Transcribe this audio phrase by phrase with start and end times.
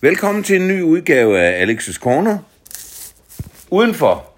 [0.00, 2.38] Velkommen til en ny udgave af Alex's Corner.
[3.70, 4.32] Udenfor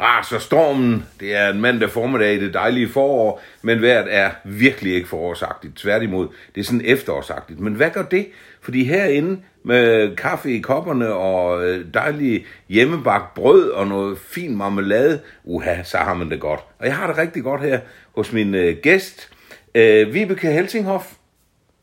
[0.00, 1.04] raser stormen.
[1.20, 5.76] Det er en mandag formiddag i det dejlige forår, men vejret er virkelig ikke forårsagtigt.
[5.76, 7.60] Tværtimod, det er sådan efterårsagtigt.
[7.60, 8.26] Men hvad gør det?
[8.60, 15.20] Fordi herinde med kaffe i kopperne og øh, dejlig hjemmebagt brød og noget fin marmelade,
[15.44, 16.60] uha, så har man det godt.
[16.78, 17.80] Og jeg har det rigtig godt her
[18.16, 19.30] hos min øh, gæst,
[19.74, 21.06] øh, Vibeke Helsinghoff.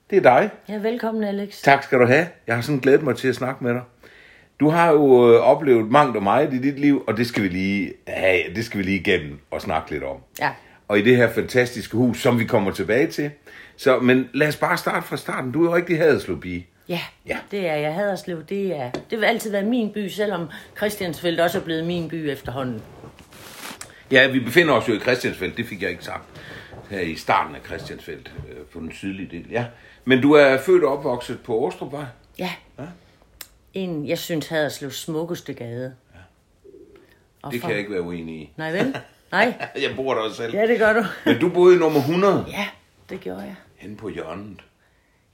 [0.09, 0.49] Det er dig.
[0.70, 1.61] Ja, velkommen Alex.
[1.61, 2.27] Tak skal du have.
[2.47, 3.81] Jeg har sådan glædet mig til at snakke med dig.
[4.59, 7.47] Du har jo øh, oplevet mangt og meget i dit liv, og det skal vi
[7.47, 10.18] lige have, det skal vi lige igennem og snakke lidt om.
[10.39, 10.51] Ja.
[10.87, 13.31] Og i det her fantastiske hus, som vi kommer tilbage til.
[13.78, 15.51] Så, men lad os bare starte fra starten.
[15.51, 16.67] Du er jo rigtig Haderslev pige.
[16.89, 17.37] Ja, Ja.
[17.51, 17.93] det er jeg.
[17.93, 20.47] Haderslev, det er, det vil altid være min by, selvom
[20.78, 22.81] Christiansfeldt også er blevet min by efterhånden.
[24.11, 26.23] Ja, vi befinder os jo i Christiansfeldt, det fik jeg ikke sagt.
[26.89, 29.45] Her i starten af Christiansfeldt, øh, på den sydlige del.
[29.51, 29.65] Ja.
[30.06, 32.06] Men du er født og opvokset på Åstrupvej.
[32.39, 32.52] Ja.
[32.80, 32.84] Ja.
[33.73, 35.95] En, jeg synes, Haderslevs smukkeste gade.
[37.42, 38.54] Og Det for- kan jeg ikke være uenig i.
[38.58, 38.95] Nej, vel?
[39.32, 39.54] Nej.
[39.82, 40.54] Jeg bor der også selv.
[40.56, 41.04] Ja, det gør du.
[41.26, 42.68] Men du boede i nummer 100, Ja,
[43.10, 43.56] det gjorde jeg.
[43.76, 44.60] henne på hjørnet.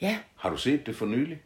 [0.02, 0.18] Ja.
[0.36, 1.42] Har du set det for nylig?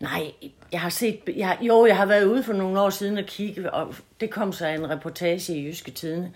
[0.00, 0.32] Nej,
[0.72, 1.20] jeg har set...
[1.36, 4.30] Jeg, har- jo, jeg har været ude for nogle år siden og kigge, og det
[4.30, 6.32] kom så en reportage i Jyske Tidene.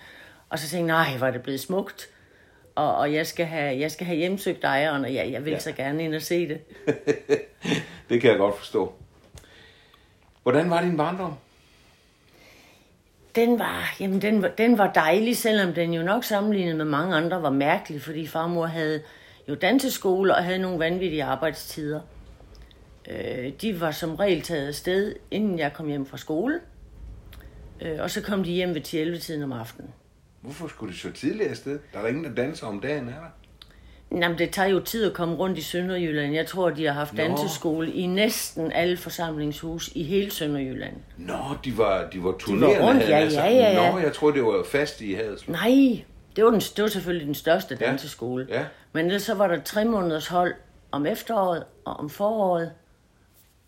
[0.48, 2.08] Og så tænkte jeg, nej, hvor er det blevet smukt.
[2.76, 5.58] Og, og jeg, skal have, jeg skal have hjemsøgt ejeren, og jeg, jeg vil Ja.
[5.58, 6.60] så gerne ind og se det.
[8.08, 8.92] det kan jeg godt forstå.
[10.42, 11.34] Hvordan var din barndom?
[13.34, 17.16] Den var, jamen den, var, den var dejlig, selvom den jo nok sammenlignet med mange
[17.16, 19.02] andre var mærkelig, fordi farmor havde
[19.48, 22.00] jo danseskole og havde nogle vanvittige arbejdstider.
[23.10, 26.60] Øh, de var som regel taget afsted, inden jeg kom hjem fra skole.
[27.80, 29.90] Øh, og så kom de hjem ved 10 tiden om aftenen.
[30.40, 31.78] Hvorfor skulle de så tidligt afsted?
[31.92, 33.28] Der er der ingen, der danser om dagen, er der?
[34.22, 36.34] Jamen, det tager jo tid at komme rundt i Sønderjylland.
[36.34, 37.22] Jeg tror, de har haft Nå.
[37.22, 40.94] danseskole i næsten alle forsamlingshus i hele Sønderjylland.
[41.16, 41.34] Nå,
[41.64, 42.88] de var, de var turnerende.
[42.88, 43.46] rundt, havde jeg ja, sagt.
[43.46, 43.92] ja, ja, ja.
[43.92, 45.52] Nå, jeg troede, det var fast i Haderslev.
[45.56, 46.04] Nej,
[46.36, 47.86] det var, den, det var selvfølgelig den største Ja.
[47.86, 48.46] danseskole.
[48.50, 48.64] Ja.
[48.92, 50.54] Men ellers så var der tre måneders hold
[50.92, 52.70] om efteråret og om foråret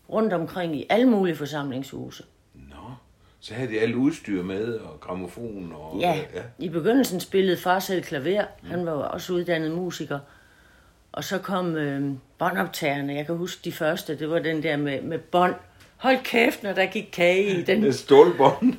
[0.09, 2.23] rundt omkring i alle mulige forsamlingshuse.
[3.41, 5.97] Så havde de alt udstyr med, og gramofon og...
[5.99, 6.41] Ja, ja.
[6.59, 8.43] i begyndelsen spillede far selv klaver.
[8.63, 10.19] Han var jo også uddannet musiker.
[11.11, 13.13] Og så kom øh, båndoptagerne.
[13.13, 14.19] Jeg kan huske de første.
[14.19, 15.55] Det var den der med, med bånd.
[15.97, 17.81] Hold kæft, når der gik kage i den.
[17.85, 18.73] Med stålbånd.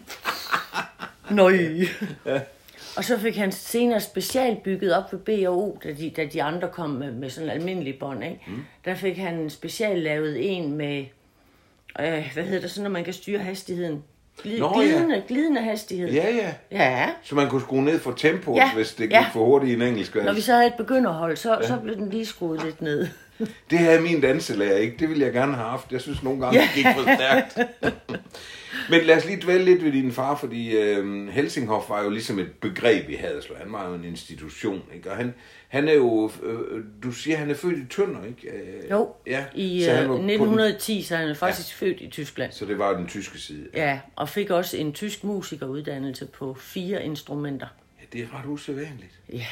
[1.31, 1.59] Nøj.
[2.97, 6.69] Og så fik han senere specielt bygget op ved B&O, da de, da de andre
[6.69, 8.25] kom med, med sådan en almindelig bånd.
[8.25, 8.41] Ikke?
[8.47, 8.63] Mm.
[8.85, 11.05] Der fik han specielt lavet en med,
[12.01, 14.03] øh, hvad hedder det, sådan, når man kan styre hastigheden.
[14.43, 14.87] Glid, Nå, ja.
[14.89, 16.11] glidende, glidende hastighed.
[16.13, 16.53] Ja, ja.
[16.71, 17.09] ja.
[17.23, 19.27] Så man kunne skrue ned for tempoet, Ja, hvis det gik ja.
[19.33, 20.45] for hurtigt i en engelsk Når vi vers.
[20.45, 21.67] så havde et begynderhold, så, ja.
[21.67, 23.07] så blev den lige skruet lidt ned.
[23.71, 24.97] Det havde min danselærer ikke.
[24.99, 25.93] Det ville jeg gerne have haft.
[25.93, 26.65] Jeg synes nogle gange, Ja.
[26.67, 27.59] det gik for stærkt.
[28.91, 32.39] Men lad os lige dvæle lidt ved din far, fordi øh, Helsinghoff var jo ligesom
[32.39, 33.57] et begreb i Haderslev.
[33.63, 35.11] Han var jo en institution, ikke?
[35.11, 35.35] Og han,
[35.71, 38.49] han er jo, øh, du siger, han er født i Tønder, ikke?
[38.49, 39.45] Øh, Jo, ja.
[39.55, 41.87] i så øh, han var på den- 1910, så er han faktisk ja.
[41.87, 42.53] født i Tyskland.
[42.53, 43.69] Så det var den tyske side.
[43.75, 47.67] Ja, og fik også en tysk musikeruddannelse på fire instrumenter.
[48.01, 49.21] Ja, det er ret usædvanligt.
[49.33, 49.47] Ja.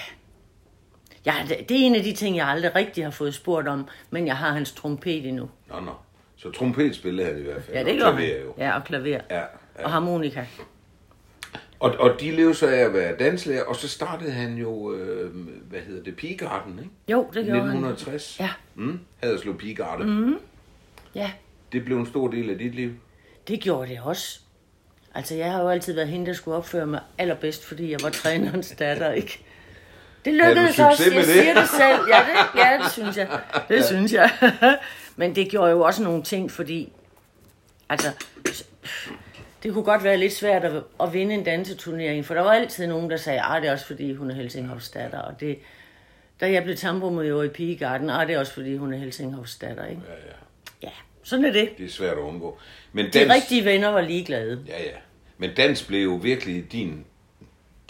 [1.26, 4.26] ja, det er en af de ting, jeg aldrig rigtig har fået spurgt om, men
[4.26, 5.50] jeg har hans trompet endnu.
[5.68, 5.92] Nå, nå.
[6.36, 7.76] Så trompet spillede han i hvert fald.
[7.76, 8.28] Ja, det klaver han.
[8.44, 8.54] Jo.
[8.58, 9.06] Ja, og klaver.
[9.06, 9.40] Ja, Ja.
[9.78, 9.84] ja.
[9.84, 10.44] Og harmonika.
[11.80, 15.34] Og, og de levede så af at være danslærer, og så startede han jo, øh,
[15.70, 16.90] hvad hedder det, Pigegarden, ikke?
[17.08, 18.36] Jo, det gjorde 1960.
[18.36, 18.46] han.
[18.46, 20.04] Ja, Mm, Haderslev Pigegarde.
[20.04, 20.38] Mm.
[21.14, 21.30] ja,
[21.72, 22.90] Det blev en stor del af dit liv.
[23.48, 24.40] det gjorde det også.
[25.14, 28.10] Altså, jeg har jo altid været hende, der skulle opføre mig allerbedst, fordi jeg var
[28.10, 29.44] trænerens datter, ikke?
[30.24, 31.24] Det Havde lykkedes også, jeg det?
[31.24, 32.08] siger det selv.
[32.08, 33.28] Ja, det, ja, det synes jeg.
[33.68, 33.82] Det ja.
[33.86, 34.30] synes jeg.
[35.16, 36.92] Men det gjorde jo også nogle ting, fordi...
[37.88, 38.08] Altså,
[39.62, 42.86] det kunne godt være lidt svært at, at vinde en danseturnering, for der var altid
[42.86, 45.18] nogen, der sagde, at det er også fordi, hun er Helsinghoffs datter.
[45.18, 45.58] Og det,
[46.40, 49.84] da jeg blev tambourmajor i Pigegarden, ah, det er også fordi, hun er Helsinghoffs datter,
[49.86, 50.02] ikke?
[50.08, 50.32] Ja, ja.
[50.82, 50.92] Ja,
[51.22, 51.70] sådan er det.
[51.78, 52.58] Det er svært at undgå.
[52.92, 54.64] Men De dans, rigtige venner var ligeglade.
[54.68, 54.96] Ja, ja.
[55.38, 57.04] Men dans blev jo virkelig din,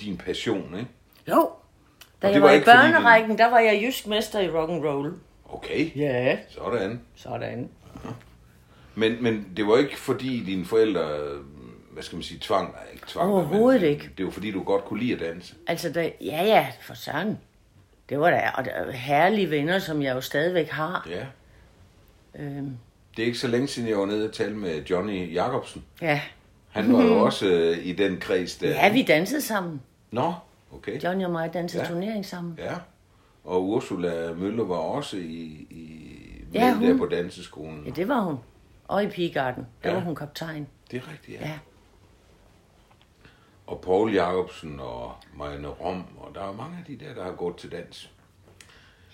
[0.00, 0.90] din passion, ikke?
[1.28, 1.50] Jo.
[2.22, 4.84] Da det jeg var var, i børnerækken, der var jeg jysk mester i rock and
[4.84, 5.12] roll.
[5.48, 6.38] Okay, Ja.
[6.48, 7.00] sådan.
[7.16, 7.68] Sådan.
[8.94, 11.02] Men, men det var ikke fordi dine forældre,
[11.98, 14.10] hvad skal man sige, tvang dig, ikke tvang Overhovedet men ikke.
[14.18, 15.54] Det var fordi, du godt kunne lide at danse.
[15.66, 17.38] Altså, da, ja, ja, for sådan.
[18.08, 21.08] Det var da, og der er herlige venner, som jeg jo stadigvæk har.
[21.10, 21.26] Ja.
[22.34, 22.76] Øhm,
[23.16, 25.84] Det er ikke så længe siden, jeg var nede og tale med Johnny Jacobsen.
[26.02, 26.20] ja.
[26.68, 28.68] Han var jo også øh, i den kreds der.
[28.70, 29.80] ja, vi dansede sammen.
[30.10, 30.32] Nå,
[30.72, 31.02] okay.
[31.04, 31.88] Johnny og mig dansede Ja.
[31.88, 32.54] turnering sammen.
[32.58, 32.74] Ja.
[33.44, 36.04] Og Ursula Møller var også i, i
[36.54, 37.82] Ja, ja, hun- der på danseskolen.
[37.86, 38.36] Ja, det var hun.
[38.88, 39.94] Og i pigegarden, der Ja.
[39.94, 40.66] var hun kaptajn.
[40.90, 41.46] Det er rigtigt, ja.
[41.48, 41.58] Ja.
[43.68, 47.32] Og Paul Jacobsen og Marianne Rom, og der er mange af de der, der har
[47.32, 48.10] gået til dans,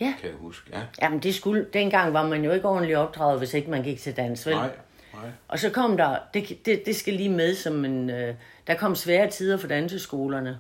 [0.01, 0.15] Ja.
[0.21, 0.71] kan jeg huske.
[0.73, 0.83] Ja.
[1.03, 4.17] Jamen, det skulle, dengang var man jo ikke ordentligt opdraget, hvis ikke man gik til
[4.17, 4.55] dans, vel?
[4.55, 4.71] Nej,
[5.15, 5.31] nej.
[5.49, 8.35] Og så kom der, det, det, det skal lige med som en, øh,
[8.67, 10.59] der kom svære tider for danseskolerne.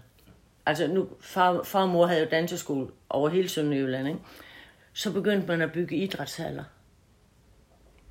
[0.67, 4.21] Altså nu, far, far og mor havde jo danseskole over hele Sønderjylland, ikke?
[4.93, 6.65] Så begyndte man at bygge idrætshaller.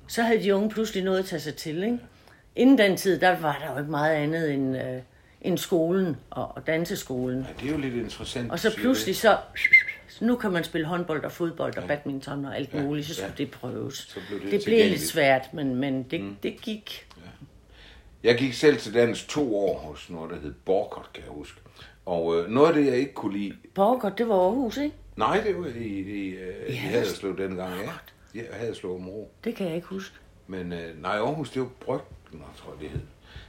[0.08, 1.98] Så havde de unge pludselig noget at tage sig til, ikke?
[2.56, 5.02] Inden den tid, der var der jo ikke meget andet end, øh,
[5.44, 7.38] end skolen og, og danseskolen.
[7.40, 8.50] Ja, det er jo lidt interessant.
[8.50, 9.36] Og så pludselig så,
[10.20, 13.44] nu kan man spille håndbold og fodbold og badminton og alt muligt, så skulle ja.
[13.44, 13.94] det prøves.
[13.94, 16.36] Så blev det det blev lidt svært, men, men det, mm.
[16.42, 17.06] det gik.
[17.14, 17.24] det.
[18.22, 21.60] Jeg gik selv til dans to år hos noget, der hed Borkert, kan jeg huske.
[22.06, 23.56] Og øh, noget af det, jeg ikke kunne lide...
[23.74, 24.96] Borgert, det var Aarhus, ikke?
[25.16, 27.90] Nej, det var i, i, øh, i Ja, Haderslev dengang, ja.
[28.34, 29.30] Ja, Haderslev Omro.
[29.44, 30.16] Det kan jeg ikke huske.
[30.46, 33.00] Men øh, nej, Aarhus, det var Bryggen, tror jeg, det hed.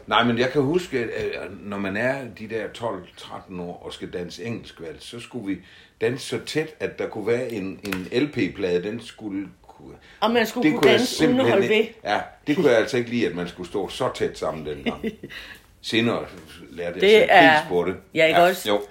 [0.07, 4.09] Nej, men jeg kan huske, at når man er de der 12-13 år og skal
[4.13, 5.57] danse engelsk valg, så skulle vi
[6.01, 9.93] danse så tæt, at der kunne være en, en LP-plade, den skulle kunne...
[10.19, 11.85] Og man skulle kunne jeg danse uden at holde ved.
[12.03, 15.05] Ja, det kunne jeg altså ikke lide, at man skulle stå så tæt sammen dengang.
[15.81, 16.25] Senere
[16.69, 17.95] lærte jeg Det det er- pris på det.
[18.13, 18.69] Ja, ikke også?
[18.69, 18.81] Jo.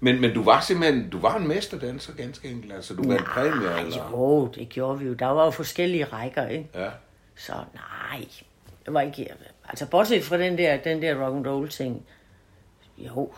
[0.00, 3.76] Men, men du var simpelthen, du var en mesterdanser ganske enkelt, altså du vandt præmier,
[3.76, 4.10] eller?
[4.10, 5.12] Jo, det gjorde vi jo.
[5.12, 6.68] Der var jo forskellige rækker, ikke?
[6.74, 6.88] Ja.
[7.36, 8.24] Så nej,
[8.86, 9.28] det var ikke...
[9.68, 12.06] Altså, bortset fra den der, den der rock and roll ting.
[12.98, 13.32] Jo,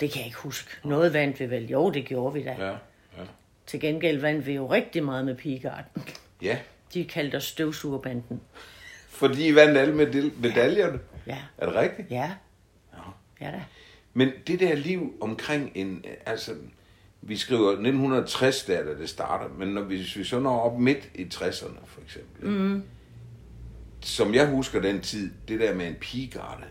[0.00, 0.70] det kan jeg ikke huske.
[0.84, 1.66] Noget vandt vi vel.
[1.68, 2.56] Jo, det gjorde vi da.
[2.58, 3.24] Ja, ja.
[3.66, 6.02] Til gengæld vandt vi jo rigtig meget med pigegarden.
[6.42, 6.58] Ja,
[6.94, 8.40] De kaldte os støvsugerbanden.
[9.08, 10.98] fordi I vandt alle medal- medaljerne.
[11.26, 12.10] Ja, Er det rigtigt?
[12.10, 12.30] ja.
[13.40, 13.62] Ja da.
[14.14, 16.52] Men det der liv omkring en, altså,
[17.22, 20.78] vi skriver 1960 der, da det starter, men når vi, hvis vi så når op
[20.78, 22.82] midt i 60'erne for eksempel, mm.
[24.00, 26.64] Som jeg husker den tid, det der med en pigegarde,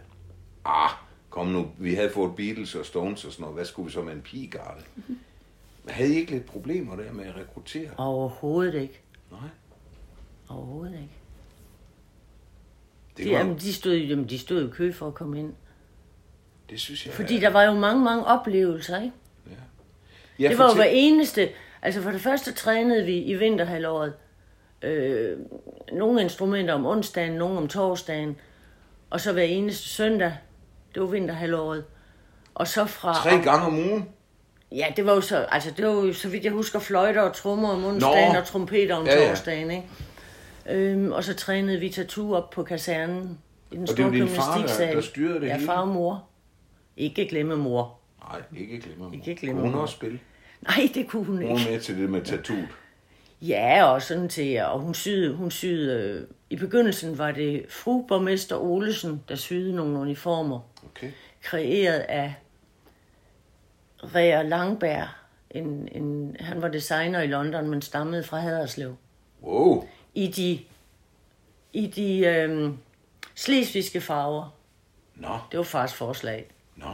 [0.65, 0.89] ah,
[1.29, 4.01] kom nu, vi havde fået Beatles og Stones og sådan noget, hvad skulle vi så
[4.01, 4.81] med en pigegarde?
[5.87, 7.89] Havde I ikke lidt problemer der med at rekruttere?
[7.97, 9.01] Overhovedet ikke.
[9.31, 9.39] Nej.
[10.49, 11.13] Overhovedet ikke.
[13.17, 15.53] Det, De, var, jamen, de, stod, jamen, de stod i kø for at komme ind.
[16.69, 17.13] det synes jeg...
[17.13, 19.15] Fordi der var jo mange, mange oplevelser, ikke?
[20.39, 21.49] ja, Det var jo fortæl- hver eneste...
[21.81, 24.13] Altså for det første trænede vi i vinterhalvåret
[24.81, 25.37] øh,
[25.93, 28.35] nogle instrumenter om onsdagen, nogle om torsdagen,
[29.09, 30.33] og så hver eneste søndag,
[30.93, 31.83] det var vinterhalvåret.
[32.55, 33.13] Og så fra...
[33.13, 34.09] Tre gange om ugen?
[34.71, 37.35] Ja, det var jo så, altså det var jo, så vidt jeg husker, fløjter og
[37.35, 38.39] trommer om onsdagen Nå.
[38.39, 39.29] og trompeter om Ja, ja.
[39.29, 39.87] torsdagen, ikke?
[40.69, 43.37] Øhm, og så trænede vi tattoo op på kasernen
[43.71, 44.95] i den store gymnastiksal.
[44.95, 45.65] der styrede det ja, hele?
[45.65, 46.23] far og mor.
[46.97, 47.99] Ikke glemme mor.
[48.31, 49.15] Nej, ikke glemme.
[49.15, 49.81] Ikke glemme Kunne hun mig.
[49.81, 50.19] også spille?
[50.61, 51.53] Nej, det kunne hun Hun ikke.
[51.65, 52.67] var med til det med tattooet.
[53.41, 58.01] Ja, og sådan til, og hun syede, hun syede, øh, i begyndelsen var det fru
[58.07, 61.11] borgmester Olesen, der syede nogle uniformer, Okay.
[61.41, 62.33] kreeret af
[64.03, 65.07] Rea Langberg.
[65.51, 68.95] En, en, han var designer i London, men stammede fra Haderslev.
[69.43, 69.87] Wow.
[70.13, 70.59] I de,
[71.73, 72.71] i de øh,
[73.35, 74.55] slesvigske farver.
[75.15, 76.47] Nå, Det var fars forslag.
[76.75, 76.89] nå.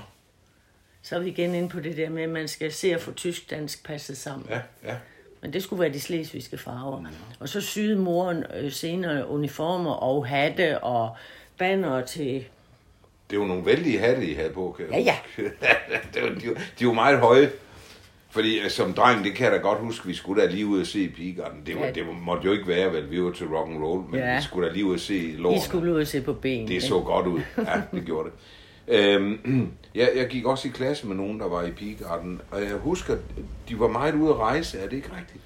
[1.02, 3.12] Så er vi igen inde på det der med, at man skal se at få
[3.12, 4.48] tysk-dansk passet sammen.
[4.50, 4.98] Ja, ja.
[5.44, 7.04] Men det skulle være de slesvigske farver.
[7.40, 11.16] Og så syede moren øh, senere uniformer og hatte og
[11.58, 12.44] banner til...
[13.30, 15.16] Det var nogle vældige hatte, I havde på, kan Ja, ja.
[16.14, 17.50] det var, de, var, de var meget høje.
[18.30, 20.80] Fordi øh, som dreng, det kan jeg da godt huske, vi skulle da lige ud
[20.82, 21.62] og se Pigegarden.
[21.66, 21.92] Det, var, Ja.
[21.92, 24.36] det måtte jo ikke være, vel, vi var til rock and roll, men Ja.
[24.38, 25.62] vi skulle da lige ud og se lårene.
[25.62, 26.68] skulle ud og se på ben.
[26.68, 27.42] Det så godt ud.
[27.58, 28.36] Ja, det gjorde det.
[28.88, 29.40] Øhm,
[29.96, 33.18] jeg, jeg gik også i klasse med nogen, der var i Pigegarden, og jeg husker,
[33.70, 34.80] de var meget ude at rejse.
[34.80, 35.44] Er det ikke rigtigt?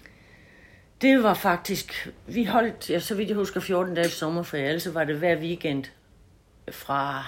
[1.02, 2.10] Det var faktisk...
[2.28, 4.68] Vi holdt, ja, så vidt jeg husker, 14 dages sommerferie.
[4.68, 5.84] Altså var det hver weekend
[6.72, 7.26] fra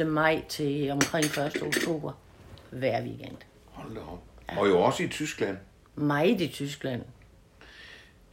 [0.00, 0.06] 1.
[0.06, 1.62] maj til omkring 1.
[1.62, 2.12] oktober.
[2.70, 3.36] Hver weekend.
[3.64, 4.22] Hold da op.
[4.58, 5.56] Og jo også i Tyskland.
[5.94, 7.02] Meget i Tyskland.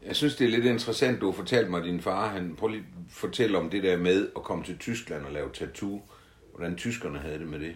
[0.05, 2.69] Jeg synes, det er lidt interessant, du har fortalt mig, at din far, han prøv
[2.69, 6.01] lige at fortælle om det der med at komme til Tyskland og lave tattoo.
[6.60, 7.75] Hvordan tyskerne havde det med det.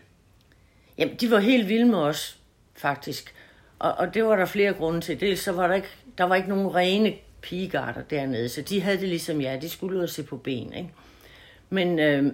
[0.97, 2.39] Jamen, de var helt vilde med os,
[2.75, 3.33] faktisk.
[3.79, 5.19] Og, og det var der flere grunde til.
[5.19, 5.87] Dels så var der ikke,
[6.17, 9.61] der var ikke nogen rene pigegarder dernede, så de havde det ligesom jeg.
[9.61, 10.89] De skulle ud og se på ben, ikke?
[11.69, 12.33] Men øh,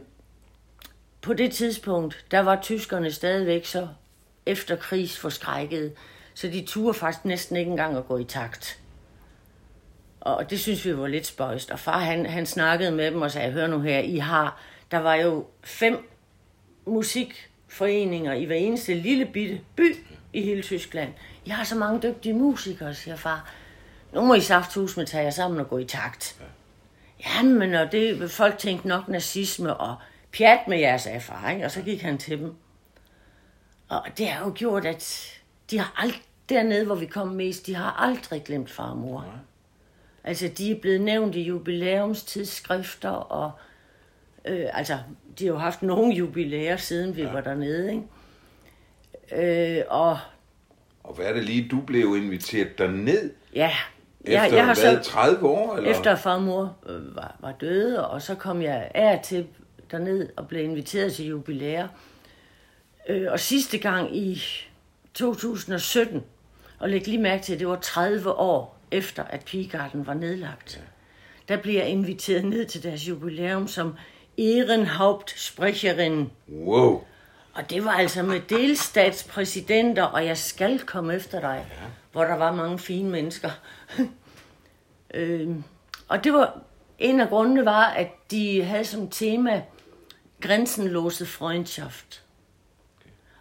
[1.22, 3.88] på det tidspunkt, der var tyskerne stadigvæk så
[4.46, 5.94] efter krigs forskrækket,
[6.34, 8.80] så de turde faktisk næsten ikke engang at gå i takt.
[10.20, 11.72] Og det synes vi var lidt spøjst.
[11.72, 14.98] Og far, han, han snakkede med dem og sagde, hør nu her, I har, der
[14.98, 16.10] var jo fem
[16.90, 19.96] musikforeninger i hver eneste lille bitte by
[20.34, 21.14] i hele Tyskland.
[21.46, 23.54] I har så mange dygtige musikere, siger far.
[24.14, 26.42] Nu må I safthus med tage jer sammen og gå i takt.
[27.26, 29.96] Jamen, og det, folk tænkte nok nazisme og
[30.38, 32.56] pjat med jeres erfaring, og så gik han til dem.
[33.90, 35.34] Og det har jo gjort, at
[35.72, 39.22] de har aldrig, dernede, hvor vi kom mest, de har aldrig glemt far og mor.
[39.22, 39.32] Ja.
[40.24, 43.52] Altså, de er blevet nævnt i jubilæumstidsskrifter, og
[44.50, 44.98] øh, altså,
[45.40, 47.32] de har jo haft nogle jubilæer, siden vi ja.
[47.32, 49.78] var dernede, ikke?
[49.78, 50.18] Øh, og
[51.04, 53.72] Og hvad er det lige, du blev inviteret derned ja,
[54.22, 55.76] efter jeg, jeg har hvad, så, 30 år?
[55.76, 55.90] Eller?
[55.92, 59.48] efter far og mor øh, var, var døde, og så kom jeg af til
[59.92, 61.88] derned og blev inviteret til jubilæer.
[63.10, 64.44] Øh, og sidste gang i
[65.14, 66.24] 2017,
[66.80, 70.84] og læg lige mærke til, at det var 30 år efter, at Pigegarden var nedlagt.
[71.48, 73.94] Der blev jeg inviteret ned til deres jubilæum som
[74.40, 76.32] Ehrenhauptsprecherin.
[76.50, 77.04] Wow.
[77.54, 81.86] Og det var altså med delstatspræsidenter, og jeg skal komme efter dig, ja.
[82.12, 83.50] hvor der var mange fine mennesker.
[85.14, 85.64] øhm,
[86.08, 86.60] og det var,
[87.00, 89.64] en af grundene var, at de havde som tema
[90.42, 92.24] grænsenlåse Freundschaft.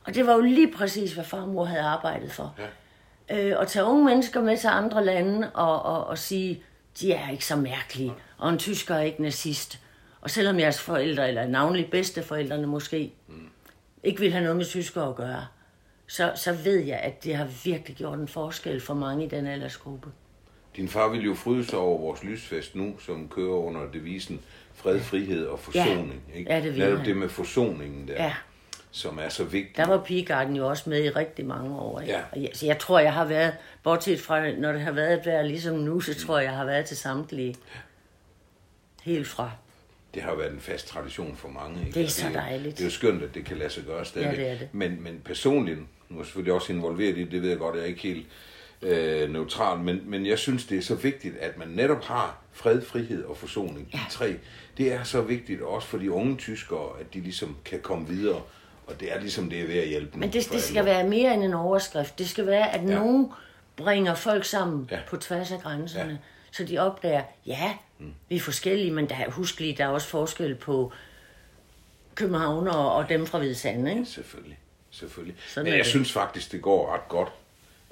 [0.05, 2.55] Og det var jo lige præcis, hvad far og mor havde arbejdet for.
[2.59, 3.39] Ja.
[3.39, 6.63] Øh, at tage unge mennesker med til andre lande og, og, og sige,
[7.01, 9.81] de er ikke så mærkelige, og en tysker er ikke nazist.
[10.21, 13.49] Og selvom jeres forældre, eller navnlig bedsteforældrene måske, mm.
[14.03, 15.47] ikke vil have noget med tyskere at gøre,
[16.07, 19.47] så, så ved jeg, at det har virkelig gjort en forskel for mange i den
[19.47, 20.09] aldersgruppe.
[20.77, 24.41] Din far ville jo fryde sig over vores lysfest nu, som kører under devisen
[24.75, 26.23] fred, frihed og forsoning.
[26.35, 26.53] Ikke?
[26.53, 28.35] Ja, det ville Netop det med forsoningen der, Ja.
[28.91, 29.77] som er så vigtigt.
[29.77, 32.01] Der var Pigegarden jo også med i rigtig mange år.
[32.01, 32.13] Ikke?
[32.13, 32.23] Ja.
[32.33, 35.43] Og jeg, så jeg tror, jeg har været, bortset fra, når det har været der
[35.43, 37.55] ligesom nu, så tror jeg, jeg har været til samtlige.
[39.03, 39.51] Helt fra.
[40.15, 41.81] Det har jo været en fast tradition for mange.
[41.81, 41.95] Ikke?
[41.95, 42.79] Det er så dejligt.
[42.79, 44.37] Det er jo skønt, at det kan lade sig gøre stadigvæk.
[44.39, 44.69] det er det.
[44.73, 47.75] Men, men personligt, nu er jeg selvfølgelig også involveret i det, det ved jeg godt,
[47.77, 48.27] jeg er ikke helt
[48.83, 52.83] øh, neutral, men, men jeg synes, det er så vigtigt, at man netop har fred,
[52.83, 53.99] frihed og forsoning, ja.
[53.99, 54.37] de tre.
[54.79, 58.43] Det er så vigtigt også for de unge tyskere, at de ligesom kan komme videre,
[58.87, 61.35] og det er ligesom det er ved at hjælpe Men det, det skal være mere
[61.35, 62.19] end en overskrift.
[62.19, 62.95] Det skal være, at ja.
[62.95, 63.33] nogen
[63.77, 64.97] bringer folk sammen Ja.
[64.97, 65.03] ja.
[65.09, 66.05] på tværs af grænserne.
[66.05, 66.11] Ja.
[66.13, 66.19] Ja.
[66.51, 68.13] Så de opdager, ja, mm.
[68.29, 70.93] vi er forskellige, men der er, husk lige, der er også forskel på
[72.15, 74.05] København og, og dem fra Hvide Sande, ikke?
[74.05, 74.59] Selvfølgelig,
[74.91, 75.37] selvfølgelig.
[75.49, 75.87] Sådan Men jeg det.
[75.91, 77.29] synes faktisk, det går ret godt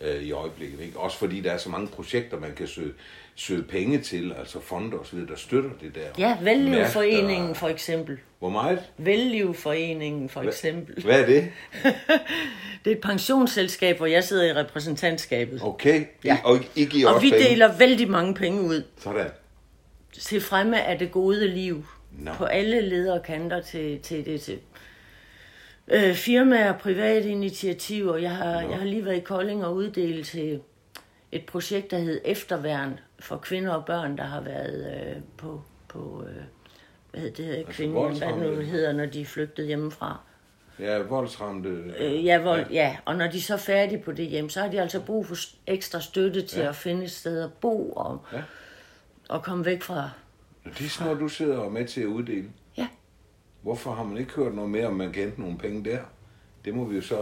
[0.02, 0.80] øh, i øjeblikket.
[0.80, 0.98] Ikke?
[0.98, 2.92] Også fordi der er så mange projekter, man kan søge,
[3.34, 6.06] søge penge til, altså fonder osv., der støtter det der.
[6.18, 8.18] Ja, Vellivforeningen for eksempel.
[8.38, 8.78] Hvor meget?
[8.98, 11.02] Vellivforeningen for eksempel.
[11.04, 11.48] Hvad er det?
[12.84, 15.60] Det er et pensionsselskab, hvor jeg sidder i repræsentantskabet.
[15.62, 16.38] Okay, Ja.
[16.44, 17.44] og I giver Og vi penge.
[17.44, 19.26] deler vældig mange penge ud Sådan.
[20.20, 21.86] Til fremme af det gode liv.
[22.18, 22.32] Nå.
[22.32, 24.40] På alle lederkanter til, til det.
[24.40, 24.58] Til,
[25.88, 28.16] øh, firmaer, private initiativer.
[28.16, 30.60] Jeg har, jeg har lige været i Kolding og uddelt til
[31.32, 36.24] et projekt, der hed Efterværn for kvinder og børn, der har været øh, på, på
[36.28, 36.42] øh,
[37.10, 40.20] hvad hedder det, altså, kvinden, hvad nu hedder, når de er flygtet hjemmefra.
[40.78, 41.68] Ja, voldsramte.
[41.98, 42.64] Øh, ja, hvor, ja.
[42.70, 45.26] ja, og når de så er færdige på det hjem, så har de altså brug
[45.26, 46.68] for ekstra støtte til ja.
[46.68, 48.42] at finde et sted at bo og, Ja.
[49.28, 50.10] Og komme væk fra.
[50.78, 52.44] Det er sådan noget, du sidder og med til at uddele.
[52.76, 52.86] Ja,
[53.62, 55.98] Hvorfor har man ikke hørt noget mere, om man kan hente nogle penge der?
[56.64, 57.16] Det må vi jo så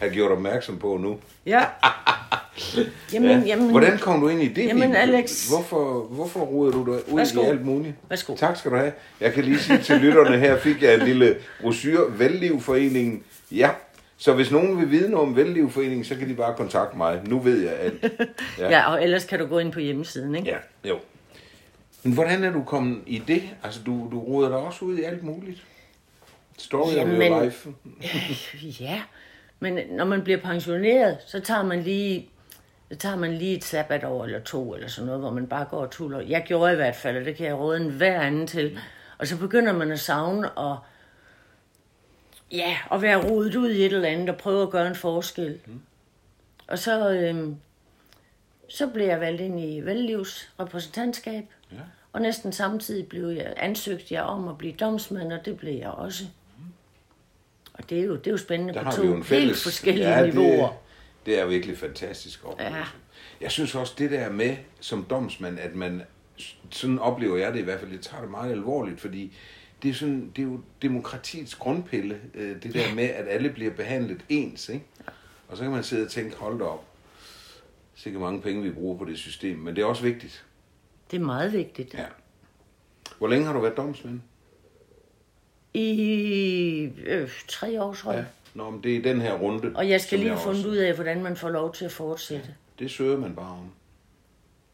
[0.00, 1.18] have gjort opmærksom på nu.
[1.46, 1.64] ja.
[3.12, 3.42] jamen, Ja.
[3.46, 4.64] jamen, Hvordan kom du ind i det?
[4.66, 4.94] Jamen?
[4.96, 5.48] Alex.
[5.48, 7.42] Hvorfor, hvorfor roder du dig ud Værsgo.
[7.42, 7.94] i alt muligt?
[8.08, 8.36] Værsgo.
[8.36, 8.92] Tak skal du have.
[9.20, 13.22] Jeg kan lige sige til lytterne, her fik jeg en lille brochure, Vellivforeningen.
[13.52, 13.70] Ja,
[14.16, 17.20] så hvis nogen vil vide noget om Vellivforeningen, så kan de bare kontakte mig.
[17.26, 18.04] Nu ved jeg alt.
[18.58, 18.68] ja.
[18.70, 20.48] ja, og ellers kan du gå ind på hjemmesiden, ikke?
[20.50, 20.98] Ja, jo.
[22.04, 23.42] Men hvordan er du kommet i det?
[23.62, 25.64] Altså, du, du roder dig også ud i alt muligt.
[26.58, 27.68] Story of Jamen- your life.
[28.84, 29.02] Ja,
[29.60, 32.28] men når man bliver pensioneret, så tager man lige,
[32.92, 35.78] så tager man lige et sabbatår eller to, eller sådan noget, hvor man bare går
[35.80, 36.20] og tuller.
[36.20, 38.78] Jeg gjorde i hvert fald, og det kan jeg råde en hver anden til.
[39.18, 40.78] Og så begynder man at savne og
[42.52, 45.60] ja, at være rodet ud i et eller andet og prøve at gøre en forskel.
[46.68, 47.56] Og så, øhm,
[48.68, 51.44] så blev jeg valgt ind i Vellivs repræsentantskab.
[51.72, 51.76] Ja.
[52.12, 55.90] Og næsten samtidig blev jeg ansøgt jeg om at blive domsmand, og det blev jeg
[55.90, 56.24] også.
[57.74, 59.48] Og det er jo, det er jo spændende Der på to en fælles...
[59.48, 60.68] helt forskellige ja, niveauer.
[60.68, 60.76] Det,
[61.26, 62.78] det er virkelig fantastisk oplevelse.
[62.78, 62.84] Ja.
[63.40, 66.02] Jeg synes også, det der med som domsmand, at man,
[66.70, 69.36] sådan oplever jeg det i hvert fald, jeg tager det meget alvorligt, fordi
[69.82, 73.70] det er, sådan, det er jo demokratiets grundpille, øh, det der med, at alle bliver
[73.70, 74.84] behandlet ens, ikke?
[75.48, 76.84] Og så kan man sidde og tænke, hold da op,
[77.94, 80.44] sikkert mange penge, vi bruger på det system, men det er også vigtigt.
[81.14, 81.94] Det er meget vigtigt.
[81.94, 82.04] Ja.
[83.18, 84.20] Hvor længe har du været domsmand?
[85.74, 88.20] I øh, tre år, tror jeg.
[88.20, 88.58] Ja.
[88.58, 89.72] Nå, men det er den her runde.
[89.74, 91.92] Og jeg skal lige have fundet også- ud af, hvordan man får lov til at
[91.92, 92.48] fortsætte.
[92.78, 93.70] Det søger man bare om.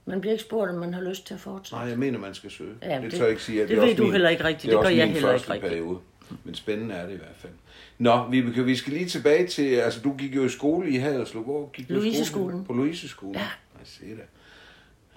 [0.06, 1.76] Man bliver ikke spurgt, om man har lyst til at fortsætte.
[1.76, 2.74] Nej, jeg mener, man skal søge.
[2.82, 3.62] Ja, det, det- tør jeg ikke sige.
[3.62, 4.62] at det er ved også du min- heller ikke rigtigt.
[4.62, 5.70] Det, Det gør jeg heller ikke rigtigt.
[5.72, 5.98] periode.
[6.44, 7.52] Men spændende er det i hvert fald.
[7.98, 11.42] Nå, Vibeke, vi skal lige tilbage til, altså du gik jo i skole i Haderslev.
[11.42, 11.94] Hvor gik du?
[11.94, 12.64] Louiseskolen.
[12.64, 13.34] På Louiseskolen?
[13.34, 13.40] Ja.
[13.78, 14.24] Jeg ser det.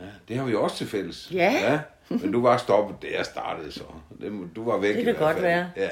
[0.03, 1.29] Ja, det har vi også til fælles.
[1.33, 1.51] Ja.
[1.71, 1.79] ja.
[2.09, 3.83] Men du var stoppet, da jeg startede så.
[4.55, 5.41] Du var væk Det kan godt fald.
[5.45, 5.69] være.
[5.77, 5.89] Ja,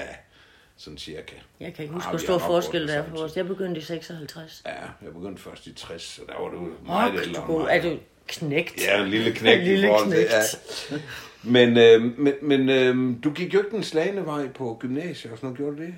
[0.77, 1.35] sådan cirka.
[1.59, 3.37] Jeg kan ikke Ah, huske, hvor stor forskel der er samme os.
[3.37, 4.61] Jeg begyndte i 56.
[4.65, 4.71] Ja,
[5.05, 7.71] jeg begyndte først i 60, så der var du meget Åh, ældre.
[7.75, 8.81] Er du knægt?
[8.87, 10.31] Ja, en lille knægt En lille i til, knægt.
[10.91, 10.97] ja.
[11.43, 15.37] Men, øh, men, men øh, du gik jo ikke den slagende vej på gymnasiet og
[15.37, 15.93] sådan noget, gjorde du det?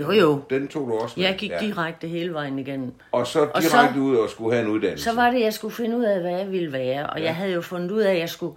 [0.00, 0.42] Jo, jo.
[0.50, 1.26] Den tog du også med?
[1.26, 2.92] Jeg gik direkte hele vejen igennem.
[3.12, 5.04] Og så Og så- direkte ud og skulle have en uddannelse?
[5.04, 7.06] Så var det, jeg skulle finde ud af, hvad jeg ville være.
[7.10, 7.24] Og ja.
[7.24, 8.56] jeg havde jo fundet ud af, at jeg skulle,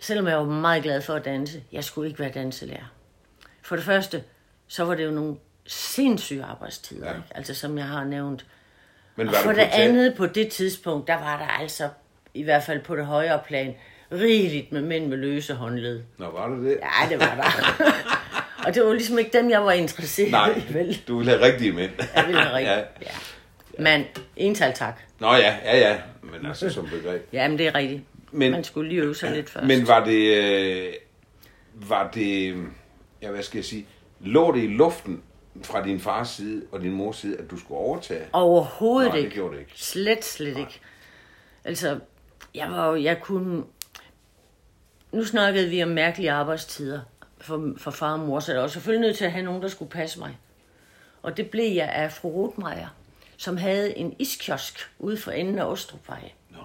[0.00, 2.92] selvom jeg var meget glad for at danse, jeg skulle ikke være danselærer.
[3.62, 4.22] For det første,
[4.68, 7.10] så var det jo nogle sindssyge arbejdstider, Ja.
[7.10, 7.16] ja.
[7.16, 7.28] ikke?
[7.34, 8.46] altså som jeg har nævnt.
[9.16, 9.88] men Og var for du det teater?
[9.88, 11.88] andet, på det tidspunkt, der var der altså,
[12.34, 13.74] i hvert fald på det højere plan,
[14.12, 16.02] rigeligt med mænd med løse håndled.
[16.18, 16.78] Nå, var det det?
[16.82, 17.92] Ja, det var der.
[18.66, 21.02] og det var ligesom ikke dem, jeg var interesseret Nej, i, vel?
[21.08, 21.90] du ville have rigtige mænd.
[22.14, 22.72] Jeg ville have rigtigt.
[22.72, 22.78] ja.
[23.02, 23.10] ja.
[23.78, 24.04] Men,
[24.36, 25.00] ental tak.
[25.18, 25.96] Nå ja, ja, ja.
[26.22, 27.28] Men altså som begreb.
[27.32, 28.02] Jamen, det er rigtigt.
[28.32, 29.66] Men- Man skulle lige øve sig lidt først.
[29.66, 30.92] Men var det, øh,
[31.74, 32.56] var det,
[33.22, 33.86] ja hvad skal jeg sige,
[34.20, 35.22] lå det i luften
[35.62, 38.20] fra din fars side og din mors side, at du skulle overtage?
[38.32, 39.34] Overhovedet Nej, det ikke.
[39.34, 39.72] gjorde det ikke.
[39.74, 40.80] Slet, slet ikke.
[41.64, 41.98] Altså,
[42.54, 43.62] jeg var jo, jeg kunne...
[45.14, 47.00] Nu snakkede vi om mærkelige arbejdstider
[47.38, 49.68] for, for far og mor, så jeg var selvfølgelig nødt til at have nogen, der
[49.68, 50.38] skulle passe mig.
[51.22, 52.96] Og det blev jeg af fru Rotmeier,
[53.36, 56.32] som havde en iskiosk ude for enden af Ostrupvej.
[56.50, 56.58] Nå.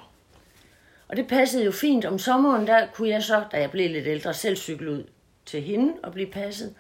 [1.08, 2.06] Og det passede jo fint.
[2.06, 5.04] Om sommeren, der kunne jeg så, da jeg blev lidt ældre, selv cykle ud
[5.46, 6.76] til hende og blive passet.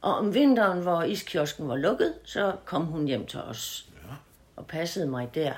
[0.00, 3.88] Og om vinteren, hvor iskiosken var lukket, så kom hun hjem til os
[4.56, 5.52] og passede mig der.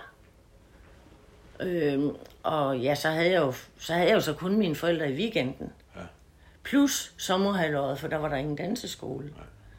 [1.61, 2.17] Øhm,
[2.49, 5.15] og ja, så havde, jeg jo, så havde jeg jo så kun mine forældre i
[5.15, 5.73] weekenden.
[5.97, 6.01] Ja.
[6.63, 9.33] Plus sommerhalvåret, for der var der ingen danseskole.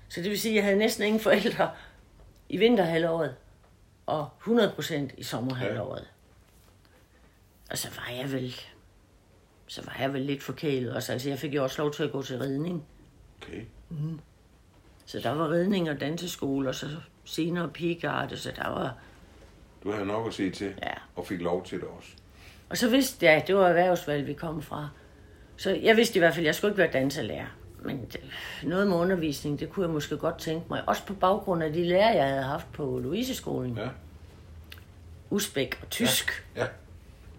[0.10, 1.72] Så det vil sige, at jeg havde næsten ingen forældre
[2.50, 3.36] i vinterhalvåret
[4.06, 6.08] og 100% i sommerhalvåret.
[7.72, 8.56] Og så var jeg vel,
[9.68, 11.12] så var jeg vel lidt forkælet også.
[11.12, 12.86] Altså, jeg fik jo også lov til at gå til ridning.
[13.42, 13.62] Okay.
[15.06, 16.88] Så der var ridning og danseskole, og så
[17.26, 18.98] senere pigegarde, så der var...
[19.84, 20.94] Du havde nok at se til, Ja.
[21.16, 22.10] og fik lov til det også.
[22.70, 24.90] Og så vidste jeg, det var erhvervsvalg, vi kom fra.
[25.58, 27.46] Så jeg vidste i hvert fald, at jeg skulle ikke være danselærer.
[27.82, 28.20] Men det,
[28.64, 30.84] noget med undervisning, det kunne jeg måske godt tænke mig.
[30.88, 33.76] Også på baggrund af de lærer, jeg havde haft på Louiseskolen.
[33.78, 33.82] Ja.
[33.84, 33.90] Ja,
[35.30, 36.46] Usbæk og tysk.
[36.56, 36.66] ja.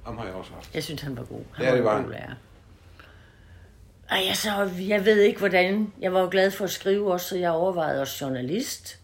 [0.05, 0.75] Ham har jeg også haft.
[0.75, 1.41] Jeg synes, han var god.
[1.53, 2.35] Han Ja, var det var en god lærer.
[4.11, 5.93] Og jeg, så, jeg ved ikke, hvordan.
[6.01, 9.01] Jeg var jo glad for at skrive også, så jeg overvejede også journalist.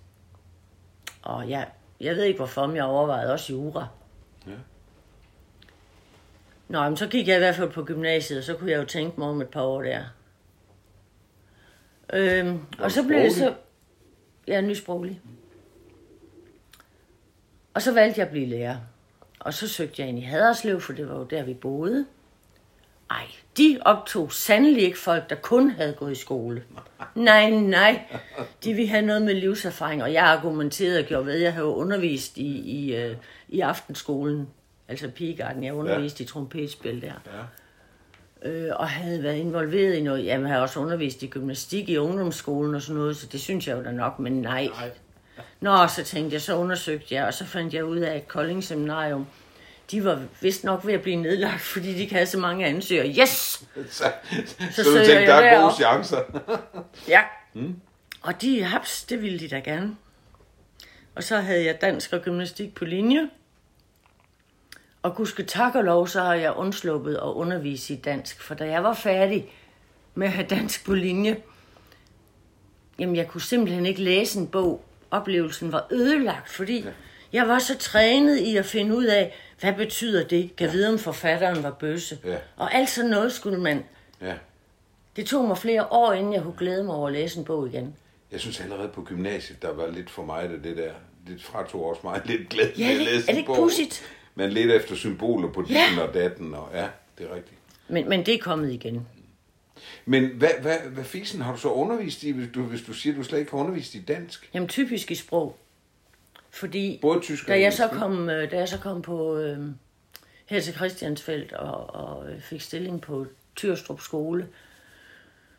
[1.22, 1.68] Og jeg,
[2.00, 3.86] jeg ved ikke, hvorfor, men jeg overvejede også jura.
[4.46, 4.52] Ja.
[6.68, 8.84] Nå, men så gik jeg i hvert fald på gymnasiet, og så kunne jeg jo
[8.84, 10.04] tænke mig om et par år der.
[12.12, 13.54] Øhm, og så blev det så...
[14.48, 15.20] Er nysproglig.
[17.74, 18.76] Og så valgte jeg at blive lærer.
[19.38, 22.06] Og så søgte jeg ind i Haderslev, for det var jo der, vi boede.
[23.10, 23.26] Ej,
[23.56, 26.64] de optog sandelig ikke folk, der kun havde gået i skole.
[27.14, 28.00] Nej, nej.
[28.64, 32.38] De ville have noget med livserfaring, og jeg argumenterede og gjorde ved, jeg havde undervist
[32.38, 33.16] i, i, øh,
[33.48, 34.48] i aftenskolen,
[34.88, 35.64] altså pigegarden.
[35.64, 36.24] Jeg underviste ja.
[36.24, 37.12] i trompetspil der.
[38.42, 38.48] Ja.
[38.50, 40.24] Øh, og havde været involveret i noget.
[40.24, 43.68] Jamen, jeg har også undervist i gymnastik i ungdomsskolen og sådan noget, så det synes
[43.68, 44.66] jeg jo da nok, men nej.
[44.66, 44.90] Nej.
[45.60, 48.64] Nå, så tænkte jeg, så undersøgte jeg, og så fandt jeg ud af, at Kolding
[48.64, 49.26] Seminarium,
[49.90, 53.08] de var vist nok ved at blive nedlagt, fordi de ikke havde så mange ansøgere.
[53.08, 53.30] Yes!
[53.90, 54.04] Så,
[54.70, 56.22] så, så du tænkte, der er gode chancer.
[57.08, 57.22] Ja.
[57.54, 57.80] Mm.
[58.22, 59.96] Og de, haps, det ville de da gerne.
[61.14, 63.30] Og så havde jeg dansk og gymnastik på linje.
[65.06, 68.40] Og gudske tak og lov, så har jeg undsluppet at undervise i dansk.
[68.42, 69.52] For da jeg var færdig
[70.14, 71.36] med at have dansk på linje,
[72.98, 74.84] jamen jeg kunne simpelthen ikke læse en bog.
[75.10, 76.84] Oplevelsen var ødelagt, fordi
[77.32, 80.56] jeg var så trænet i at finde ud af, hvad betyder det?
[80.56, 82.18] Kan vide, om forfatteren var bøsse.
[82.24, 82.36] Ja.
[82.56, 83.84] Og alt sådan noget skulle man...
[84.22, 84.34] Ja.
[85.16, 87.68] Det tog mig flere år, inden jeg kunne glæde mig over at læse en bog
[87.68, 87.94] igen.
[88.32, 90.92] Jeg synes allerede på gymnasiet, der var lidt for mig af det der.
[91.26, 93.46] Det fratog også mig lidt glæde Ja, ved at det- læse er det en ikke
[93.46, 93.56] bog.
[93.56, 94.02] pudsigt?
[94.38, 95.80] Men lidt efter symboler på Ja.
[95.86, 96.54] ditten og datten.
[96.54, 96.86] Og, ja,
[97.18, 97.60] det er rigtigt.
[97.88, 99.06] Men, men det er kommet igen.
[100.04, 103.12] Men hvad, hvad, hvad fisen har du så undervist i, hvis du, hvis du siger,
[103.12, 104.50] at du slet ikke har undervist i dansk?
[104.54, 105.56] Jamen typisk i sprog.
[106.50, 109.58] Fordi Både tysk da jeg, engelsk, så kom, øh, da jeg så kom på øh,
[110.46, 114.48] her til Christiansfeldt og, og øh, fik stilling på Tyrstrup skole,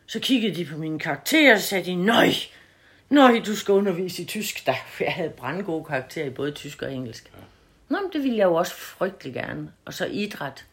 [0.06, 2.28] så kiggede de på mine karakterer og sagde de, nøj,
[3.10, 4.66] nøj, du skal undervise i tysk.
[4.66, 7.30] Da jeg havde brandgode karakterer i både tysk og engelsk.
[7.34, 7.42] Ja.
[7.88, 9.72] Nå, men det ville jeg jo også frygtelig gerne.
[9.84, 10.66] Og så idræt.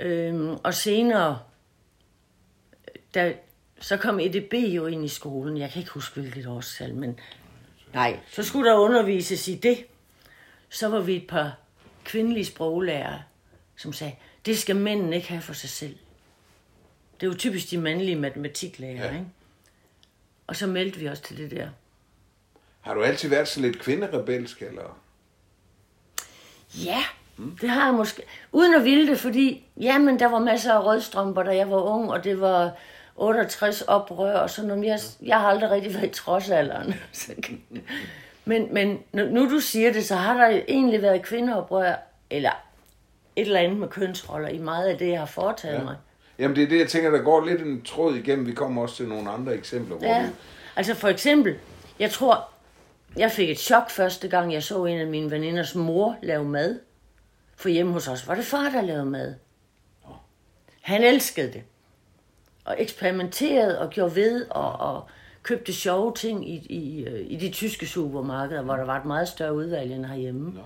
[0.00, 1.38] Øhm, og senere,
[3.14, 3.34] da,
[3.80, 5.56] så kom EDB jo ind i skolen.
[5.58, 7.20] Jeg kan ikke huske, hvilket årstal, men
[7.94, 8.20] nej.
[8.28, 9.84] Så skulle der undervises i det.
[10.68, 11.58] Så var vi et par
[12.04, 13.22] kvindelige sproglærere,
[13.76, 15.96] som sagde, det skal mændene ikke have for sig selv.
[17.20, 19.04] Det er jo typisk de mandlige matematiklærer, Ja.
[19.06, 19.12] ja.
[19.12, 19.26] ikke?
[20.46, 21.68] Og så meldte vi os til det der.
[22.80, 24.98] Har du altid været så lidt kvinderebelsk, eller?
[26.84, 27.02] Ja,
[27.60, 28.22] det har jeg måske.
[28.52, 32.10] Uden at ville det, fordi jamen, der var masser af rødstrømper, da jeg var ung,
[32.10, 32.70] og det var
[33.16, 34.84] 68 oprør og sådan noget.
[34.84, 36.94] Jeg, jeg har aldrig rigtig været i trodsalderen.
[38.48, 41.94] Men, men nu, du siger det, så har der egentlig været kvindeoprør,
[42.30, 42.50] eller
[43.36, 45.82] et eller andet med kønsroller i meget af det, jeg har foretaget ja.
[45.82, 45.96] mig.
[46.38, 48.46] Jamen det er det, jeg tænker, der går lidt en tråd igennem.
[48.46, 50.28] Vi kommer også til nogle andre eksempler, hvor Ja, du...
[50.76, 51.54] altså for eksempel,
[51.98, 52.48] jeg tror,
[53.16, 56.80] jeg fik et chok første gang, jeg så en af mine veninders mor lave mad.
[57.56, 59.34] For hjemme hos os var det far, der lavede mad.
[60.80, 61.62] Han elskede det.
[62.64, 65.08] Og eksperimenterede og gjorde ved og, og
[65.42, 69.28] købte sjove ting i, i, øh, i de tyske supermarkeder, hvor der var et meget
[69.28, 70.50] større udvalg end herhjemme.
[70.50, 70.62] Nå.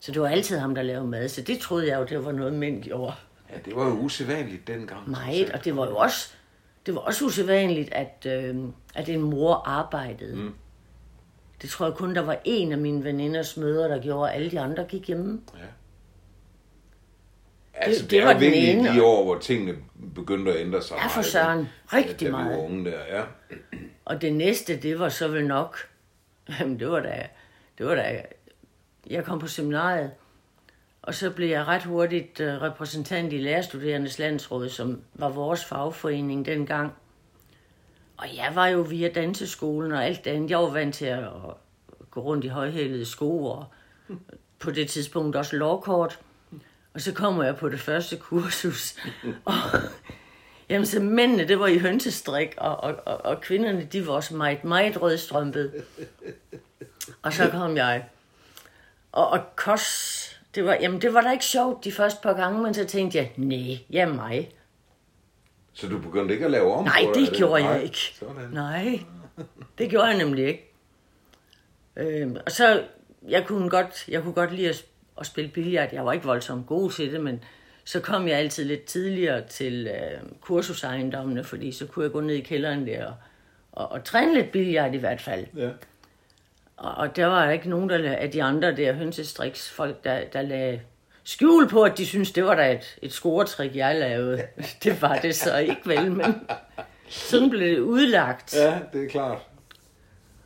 [0.00, 1.28] Så det var altid ham, der lavede mad.
[1.28, 3.14] Så det troede jeg jo, det var noget mænd gjorde.
[3.52, 5.10] Ja, det var jo usædvanligt dengang.
[5.10, 6.32] Meget, og det var jo også,
[6.86, 8.56] det var også usædvanligt, at, øh,
[8.94, 10.36] at en mor arbejdede.
[10.36, 10.54] Mm.
[11.64, 14.60] Det tror jeg kun, der var en af mine veninders møder, der gjorde, alle de
[14.60, 15.40] andre gik hjemme.
[15.54, 15.60] Ja.
[17.74, 18.94] Altså, det, det det var jo den virkelig ene.
[18.94, 19.76] de år, hvor tingene
[20.14, 21.68] begyndte at ændre sig Ja, for søren.
[21.92, 22.50] Rigtig vi meget.
[22.50, 23.22] var unge der, ja.
[24.04, 25.78] Og det næste, det var så vel nok,
[26.60, 27.26] jamen det var da,
[27.78, 28.22] det var da,
[29.10, 30.10] jeg kom på seminariet,
[31.02, 36.46] og så blev jeg ret hurtigt øh, repræsentant i Lærerstuderendes Landsråd, som var vores fagforening
[36.46, 36.92] dengang.
[38.16, 40.50] Og jeg var jo via danseskolen og alt andet.
[40.50, 41.28] Jeg var vant til at
[42.10, 43.66] gå rundt i højhælede sko og
[44.58, 46.18] på det tidspunkt også lovkort.
[46.94, 48.96] Og så kommer jeg på det første kursus.
[49.44, 49.54] Og,
[50.68, 54.36] jamen, så mændene, det var i hønsestrik, og, og, og, og kvinderne, de var også
[54.36, 55.72] meget, meget rødstrømpede.
[57.22, 58.04] Og så kom jeg.
[59.12, 62.62] Og, og kos, det var, jamen, det var da ikke sjovt de første par gange,
[62.62, 64.50] men så tænkte jeg, nej, jeg er mig.
[65.74, 67.98] Så du begyndte ikke at lave om Nej, det er gjorde Nej, jeg ikke.
[67.98, 68.50] Sådan.
[68.52, 69.00] Nej,
[69.78, 70.72] det gjorde jeg nemlig ikke.
[71.96, 72.82] Øhm, og så,
[73.28, 74.84] jeg kunne godt, jeg kunne godt lide at,
[75.20, 75.88] at spille billard.
[75.92, 77.44] Jeg var ikke voldsomt god til det, men
[77.84, 82.34] så kom jeg altid lidt tidligere til øh, kursusejendommene, fordi så kunne jeg gå ned
[82.34, 83.14] i kælderen der og,
[83.72, 85.46] og, og træne lidt billard i hvert fald.
[85.56, 85.70] Ja.
[86.76, 90.42] Og, og der var ikke nogen der, af de andre der hønsestriks folk, der, der
[90.42, 90.80] lagde
[91.24, 94.42] skjul på, at de synes det var da et, et scoretrik, jeg lavede.
[94.84, 96.34] Det var det så ikke vel, men
[97.08, 98.56] sådan blev det udlagt.
[98.56, 99.38] ja, det er klart.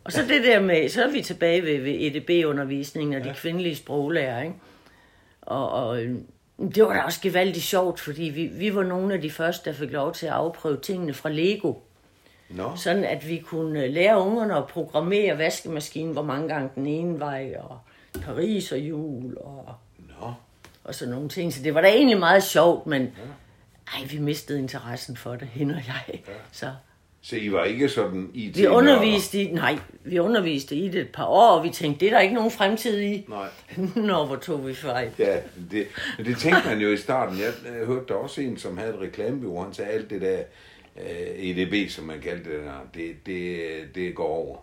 [0.05, 3.77] Og så det der med, så er vi tilbage ved, ved EDB-undervisningen og de kvindelige
[3.77, 4.55] sproglærer, ikke?
[5.43, 6.17] Og, og øh,
[6.75, 9.77] det var da også gevaldigt sjovt, fordi vi, vi var nogle af de første, der
[9.77, 11.75] fik lov til at afprøve tingene fra Lego.
[12.51, 16.87] Nå, Sådan at vi kunne øh, lære ungerne at programmere vaskemaskinen, hvor mange gange den
[16.87, 17.79] ene vej, og
[18.23, 20.33] Paris og jul, og, nå.
[20.89, 21.53] Og sådan nogle ting.
[21.53, 23.03] Så det var da egentlig meget sjovt, men
[23.95, 26.23] ej, vi mistede interessen for det, hende og jeg.
[26.53, 26.71] Så
[27.23, 31.09] Så I var ikke sådan IT vi underviste i, nej, vi underviste i det et
[31.13, 33.27] par år, og vi tænkte, det er der ikke nogen fremtid i.
[33.29, 33.49] Nej.
[34.09, 35.11] Nå, hvor tog vi fejl.
[35.19, 35.37] Ja,
[35.71, 35.87] det,
[36.19, 37.39] det tænkte man jo i starten.
[37.39, 40.39] Jeg, jeg hørte der også en, som havde et reklamebureau, han sagde alt det der
[41.01, 43.61] øh, EDB, som man kaldte det der, det, det,
[43.95, 44.57] det går over.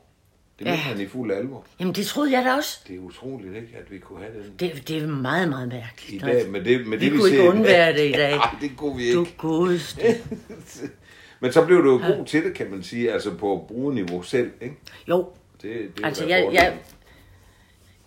[0.60, 0.76] Det Ja.
[0.76, 1.66] han i fuld alvor.
[1.80, 2.80] Jamen, det troede jeg da også.
[2.88, 5.70] Det er utroligt, ikke, at vi kunne have den Det, det er meget, meget i
[5.70, 6.26] mærkeligt.
[6.26, 6.50] dag.
[6.50, 8.36] Men det, men vi det, kunne ikke ser- undvære det i dag.
[8.36, 9.16] Nej, det kunne vi ikke.
[9.16, 10.02] Du godeste.
[11.40, 14.52] Men så blev du jo god til det, kan man sige, altså på brugerniveau selv,
[14.62, 14.76] ikke?
[15.10, 15.28] Jo,
[15.62, 16.74] Det, det altså jeg, jeg,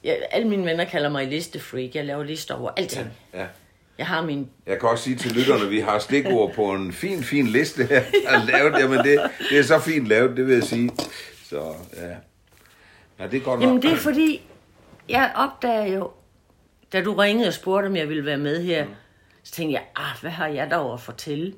[0.04, 1.94] jeg, alle mine venner kalder mig listefreak.
[1.94, 3.06] Jeg laver lister over alting.
[3.34, 3.46] Ja.
[3.98, 4.48] Jeg har min...
[4.66, 8.02] Jeg kan også sige til lytterne, vi har stikord på en fin, fin liste her,
[8.24, 8.78] der er lavet.
[8.82, 10.90] Jamen, det, det er så fint lavet, det vil jeg sige.
[11.44, 12.14] Så, ja.
[13.18, 13.68] Ja, det er godt nok.
[13.68, 14.42] Jamen, det er fordi,
[15.08, 16.10] jeg opdager jo,
[16.92, 18.90] da du ringede og spurgte, om jeg ville være med her, Mm.
[19.42, 21.54] så tænkte jeg, ah, hvad har jeg dog at fortælle?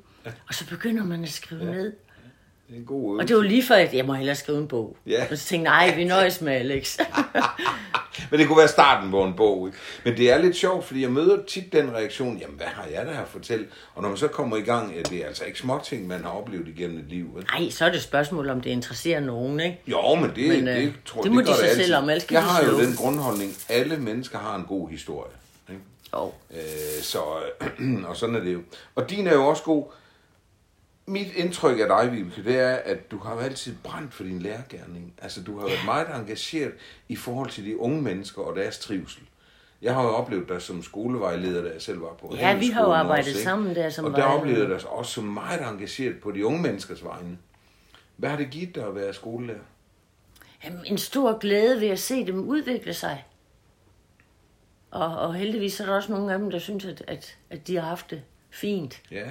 [0.47, 1.93] Og så begynder man at skrive ned.
[2.71, 3.27] Det er en god Og øvelse.
[3.27, 4.97] det var lige før, at jeg må hellere skrive en bog.
[5.07, 5.25] Ja.
[5.31, 6.97] Og så tænkte jeg, nej, vi nøjes med Alex.
[8.31, 9.67] Men det kunne være starten på en bog.
[9.67, 9.77] Ikke?
[10.05, 13.05] Men det er lidt sjovt, fordi jeg møder tit den reaktion, jamen hvad har jeg
[13.05, 13.65] der at fortælle?
[13.95, 16.29] Og når man så kommer i gang, ja, det er altså ikke småting, man har
[16.29, 17.35] oplevet igennem et liv.
[17.35, 17.45] Vel?
[17.59, 19.81] Nej, så er det et spørgsmål, om det interesserer nogen, ikke?
[19.87, 21.83] Jo, men det, Men, øh, det tror det må de gør så altid.
[21.83, 25.31] selv om, ellers Jeg de har jo den grundholdning, alle mennesker har en god historie.
[25.69, 25.81] Ikke?
[26.13, 26.31] Jo.
[26.53, 27.19] Øh, så,
[28.09, 28.59] og sådan er det jo.
[28.95, 29.85] Og din er jo også god.
[31.05, 34.39] Mit indtryk af dig, Vibeke, det er, at du har jo altid brændt for din
[34.39, 35.13] lærergærning.
[35.21, 36.73] Altså, du har været meget engageret
[37.09, 39.23] i forhold til de unge mennesker og deres trivsel.
[39.81, 42.81] Jeg har jo oplevet dig som skolevejleder, da jeg selv var på Ja, vi har
[42.81, 46.19] jo arbejdet også, sammen der som Og der oplevede jeg dig også som meget engageret
[46.19, 47.37] på de unge menneskers vegne.
[48.17, 49.59] Hvad har det givet dig at være skolelærer?
[50.63, 53.25] Jamen, en stor glæde ved at se dem udvikle sig.
[54.91, 57.75] Og, og heldigvis er der også nogle af dem, der synes, at, at, at de
[57.75, 59.01] har haft det fint.
[59.11, 59.29] Ja,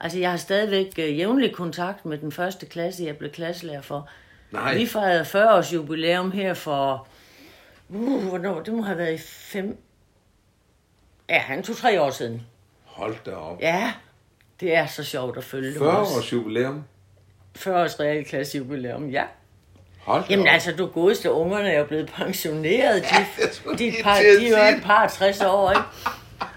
[0.00, 4.08] Altså, jeg har stadigvæk øh, jævnlig kontakt med den første klasse, jeg blev klasselærer for.
[4.50, 4.74] Nej.
[4.74, 7.06] Vi fejrede 40 års jubilæum her for...
[7.88, 8.60] Uh, hvornår?
[8.60, 9.18] Det må have været i
[9.52, 9.78] fem...
[11.28, 12.46] Ja, han tog tre år siden.
[12.84, 13.60] hold da op.
[13.60, 13.92] Ja,
[14.60, 16.16] det er så sjovt at følge 40 dem også.
[16.16, 16.84] års jubilæum.
[17.56, 19.24] 40 års realklasse jubilæum, ja.
[20.00, 20.52] Hold Jamen op.
[20.52, 23.02] altså, du godeste ungerne er jo blevet pensioneret.
[23.02, 25.82] De, skulle de, er par, de er jo et par 60 år, ikke?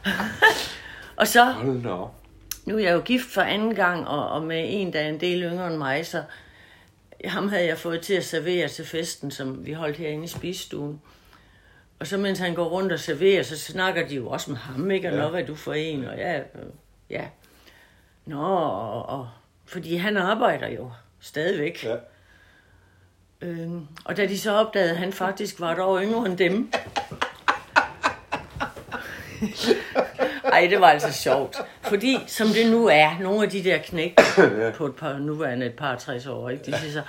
[1.20, 2.23] og så, Hold da op.
[2.66, 5.20] nu er jeg jo gift for anden gang, og, og med en, der er en
[5.20, 6.24] del yngre end mig, så
[7.26, 11.02] ham havde jeg fået til at servere til festen, som vi holdt herinde i spisestuen.
[12.00, 14.92] Og så mens han går rundt og serverer, så snakker de jo også med ham,
[14.92, 15.10] ikke?
[15.10, 15.30] Og Ja.
[15.30, 16.06] hvad du for en?
[16.06, 16.44] Og ja, øh,
[17.10, 17.26] ja.
[18.26, 19.30] Nå, og, og,
[19.66, 21.84] fordi han arbejder jo stadigvæk.
[21.84, 21.96] Ja.
[23.42, 26.72] Øhm, og da de så opdagede, at han faktisk var et år yngre end dem.
[30.54, 31.58] Ej, det var altså sjovt.
[31.82, 34.20] Fordi, som det nu er, nogle af de der knæk
[34.78, 36.64] på et par, nuværende et par 60 år, ikke?
[36.72, 37.02] de siger så,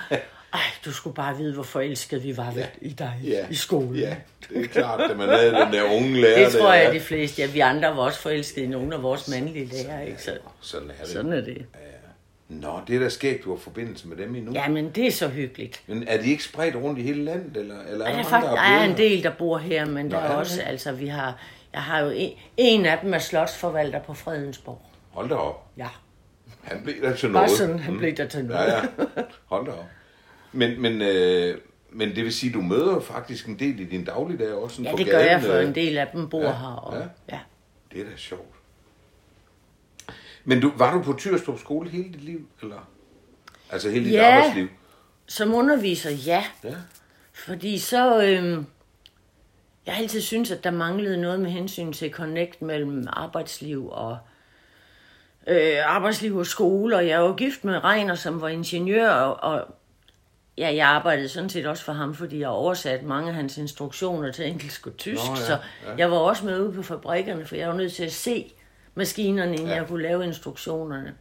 [0.55, 2.67] ej, du skulle bare vide, hvor forelskede vi var ja.
[2.81, 3.47] i dig Ja.
[3.51, 3.97] i skolen.
[3.97, 4.17] Ja,
[4.51, 6.45] det er klart, at man havde den der unge lærer.
[6.45, 6.95] Det tror der, jeg, ja.
[6.95, 10.23] de fleste, ja, vi andre var også forelskede i nogle af vores mandlige lærere, ikke?
[10.23, 10.31] Så,
[10.61, 11.13] Sådan er det.
[11.13, 11.67] sådan er det.
[12.49, 14.53] Nå, det er da skægt, du har forbindelse med dem endnu.
[14.53, 15.83] Ja, men det er så hyggeligt.
[15.87, 18.31] Men er de ikke spredt rundt i hele landet, eller, eller er Der der er,
[18.31, 20.29] mange, faktisk, der der er er en del, der bor her, men Nå, der er
[20.29, 21.39] også, altså vi har,
[21.75, 24.83] jeg har jo en, en af dem er slotsforvalter på Fredensborg.
[25.11, 25.67] Hold da op.
[25.77, 25.89] Ja,
[26.63, 27.51] Han blev der til bare noget.
[27.51, 28.61] sådan, han blev der til noget.
[28.67, 28.83] Ja, ja.
[29.47, 29.85] Hold da op.
[30.53, 31.59] Men, men, øh,
[31.91, 34.77] men det vil sige, du møder faktisk en del i din dagligdag også.
[34.77, 35.65] sådan Ja, på det gør jeg, gaden, for øh.
[35.69, 36.67] en del af dem bor ja, her.
[36.77, 37.07] Og, ja.
[37.33, 37.41] ja.
[37.93, 38.55] Det er da sjovt.
[40.45, 42.89] Men du, var du på Tyrstrup skole hele dit liv, eller?
[43.71, 44.37] Altså hele dit Ja.
[44.37, 44.69] arbejdsliv?
[45.27, 46.45] Som underviser, ja.
[46.65, 46.75] Ja.
[47.33, 48.23] Fordi så...
[48.25, 48.67] Øhm,
[49.87, 54.19] jeg har altid syntes, at der manglede noget med hensyn til connect mellem arbejdsliv og
[55.47, 56.97] øh, arbejdsliv og skole.
[56.97, 59.75] Og jeg jo gift med Reiner, som var ingeniør, og, og
[60.59, 64.33] ja, jeg arbejdede sådan set også for ham, fordi jeg oversat mange af hans instruktioner
[64.33, 65.23] til engelsk og tysk.
[65.29, 65.53] Nå, ja, så
[65.87, 65.95] ja.
[65.99, 68.53] jeg var også med ude på fabrikkerne, for jeg var nødt til at se
[68.95, 69.75] maskinerne, inden Ja.
[69.75, 71.15] jeg kunne lave instruktionerne.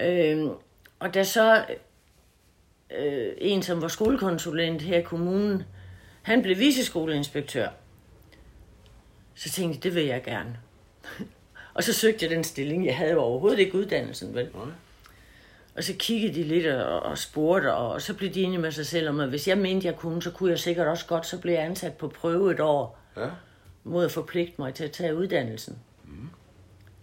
[0.00, 0.50] Øhm,
[0.98, 1.64] og da så
[2.98, 5.62] øh, en, som var skolekonsulent her i kommunen,
[6.24, 7.68] han blev viceskoleinspektør.
[9.34, 10.56] Så tænkte jeg, det vil jeg gerne.
[11.74, 12.86] og så søgte jeg den stilling.
[12.86, 14.48] Jeg havde jo overhovedet ikke uddannelsen, vel?
[14.54, 14.64] Nej.
[15.76, 18.72] Og så kiggede de lidt og, og spurgte, og, og så blev de enige med
[18.72, 21.26] sig selv om, at hvis jeg mente, jeg kunne, så kunne jeg sikkert også godt,
[21.26, 23.28] så blev jeg ansat på prøve et år, Ja.
[23.84, 25.78] mod at forpligte mig til at tage uddannelsen.
[26.04, 26.28] Mm.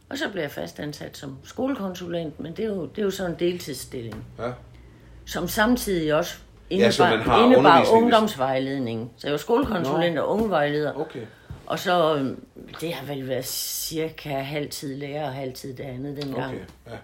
[0.10, 3.12] Og så blev jeg fast ansat som skolekonsulent, men det er jo, det er jo
[3.12, 4.52] sådan en deltidsstilling, ja.
[5.26, 6.38] som samtidig også
[6.80, 9.12] Ja, så man indebar, har indebar ungdomsvejledning.
[9.18, 10.94] Så jeg var skolekonsulent og ungevejleder.
[10.94, 11.26] Okay.
[11.66, 12.46] Og så, øhm,
[12.82, 16.56] det har vel været cirka halvtid lærer og halvtid det andet dengang.
[16.56, 16.98] Okay, ja.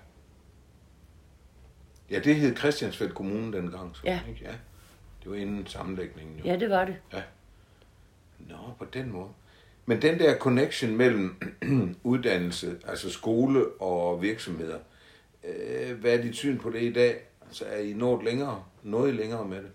[2.12, 3.96] Ja, det hed Christiansfeld Kommune dengang.
[3.96, 4.20] Så, Ja.
[4.30, 4.42] Ikke?
[4.46, 4.52] ja.
[5.24, 6.38] Det var inden sammenlægningen.
[6.40, 6.44] Jo.
[6.46, 6.96] Ja, det var det.
[8.40, 9.28] Nå, på den måde.
[9.86, 11.36] Men den der connection mellem
[12.04, 14.78] uddannelse, altså skole og virksomheder,
[15.44, 17.27] øh, hvad er dit syn på det i dag?
[17.48, 19.72] Altså er I nået længere, noget længere med det?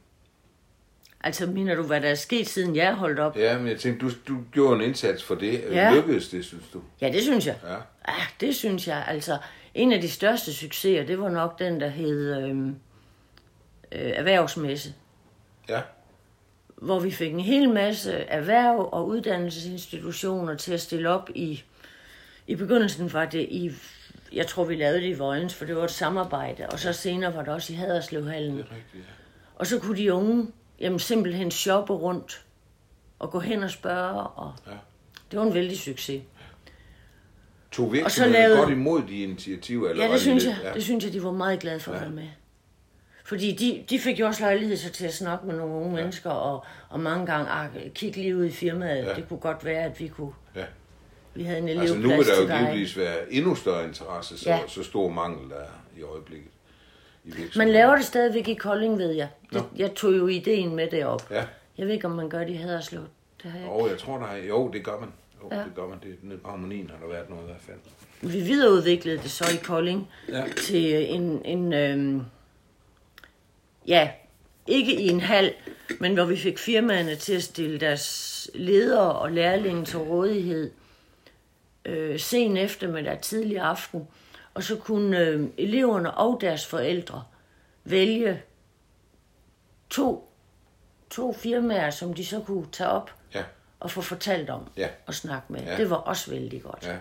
[1.24, 3.36] Altså, mener du, hvad der er sket, siden jeg holdt op?
[3.36, 5.64] Ja, men jeg tænkte, du, du gjorde en indsats for det.
[5.70, 5.94] Ja.
[5.94, 6.82] Lykkedes det, synes du?
[7.00, 7.56] Ja, det synes jeg.
[7.64, 7.76] Ja.
[8.04, 9.04] Ah, det synes jeg.
[9.08, 9.38] Altså,
[9.74, 12.68] en af de største succeser, det var nok den, der hed øhm,
[13.92, 14.94] øh, erhvervsmesse.
[15.68, 15.80] Ja.
[16.76, 21.64] Hvor vi fik en hel masse erhverv- og uddannelsesinstitutioner til at stille op i...
[22.46, 23.70] I begyndelsen var det i...
[24.34, 26.66] Jeg tror, vi lavede det i Vojens, for det var et samarbejde.
[26.66, 28.56] Og så senere var det også i Haderslevhallen.
[28.56, 28.98] Det er rigtigt, ja.
[29.54, 30.46] Og så kunne de unge
[30.80, 32.44] jamen, simpelthen shoppe rundt
[33.18, 34.20] og gå hen og spørge.
[34.22, 34.72] Og Ja.
[35.30, 36.22] det var en vældig succes.
[37.72, 39.88] Tog virksomheden lavede- godt imod de initiativer?
[39.90, 40.56] Eller Ja, det de synes jeg.
[40.62, 40.72] Ja.
[40.74, 42.02] Det synes jeg, de var meget glade for at Ja.
[42.02, 42.28] være med.
[43.24, 46.02] Fordi de, de fik jo også lejlighed så til at snakke med nogle unge ja.
[46.02, 49.04] mennesker, og, og mange gange ah, kigge lige ud i firmaet.
[49.04, 49.14] Ja.
[49.14, 50.64] Det kunne godt være, at vi kunne Ja.
[51.34, 52.58] Vi havde en Altså elevplads nu vil der jo dig.
[52.72, 54.58] givetvis være endnu større interesse, så, Ja.
[54.68, 56.50] så stor mangel der er i øjeblikket.
[57.24, 59.28] I Man laver det stadigvæk i Kolding, ved jeg.
[59.52, 61.30] Det, jeg tog jo ideen med det op.
[61.30, 61.44] Ja.
[61.78, 63.02] Jeg ved ikke, om man gør det i Haderslev.
[63.42, 63.66] Det har jeg.
[63.68, 65.08] Jo, jeg tror, der er, jo, det gør man.
[65.42, 65.56] Jo, ja.
[65.56, 65.98] Det gør man.
[66.02, 67.76] Det, nede på harmonien har der været noget i hvert fald.
[68.32, 70.44] Vi videreudviklede det så i Kolding Ja.
[70.66, 72.22] til en, en øhm,
[73.88, 74.10] ja,
[74.66, 75.54] ikke i en hal,
[76.00, 80.70] men hvor vi fik firmaerne til at stille deres ledere og lærlinge til rådighed
[81.84, 84.08] øh, sen eftermiddag, tidlig aften,
[84.54, 87.24] og så kunne øh, eleverne og deres forældre
[87.84, 88.42] vælge
[89.90, 90.32] to,
[91.10, 93.42] to firmaer, som de så kunne tage op Ja.
[93.80, 94.88] og få fortalt om Ja.
[95.06, 95.60] og snakke med.
[95.62, 95.76] Ja.
[95.76, 96.86] Det var også vældig godt.
[96.86, 96.96] Ja.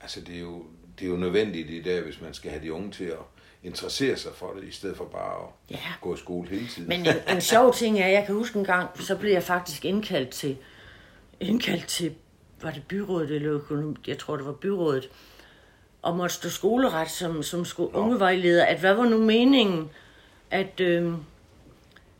[0.00, 0.64] Altså, det er, jo,
[0.98, 3.18] det er jo nødvendigt i dag, hvis man skal have de unge til at
[3.62, 5.78] interessere sig for det, i stedet for bare at Ja.
[6.00, 6.88] gå i skole hele tiden.
[6.88, 9.84] Men en, en sjov ting er, jeg kan huske en gang, så blev jeg faktisk
[9.84, 10.56] indkaldt til,
[11.40, 12.14] indkaldt til,
[12.62, 15.08] var det byrådet eller økonomi, jeg tror det var byrådet,
[16.02, 19.90] og måtte stå skoleret som, som sko- ungevejleder, at hvad var nu meningen,
[20.50, 21.12] at, øh,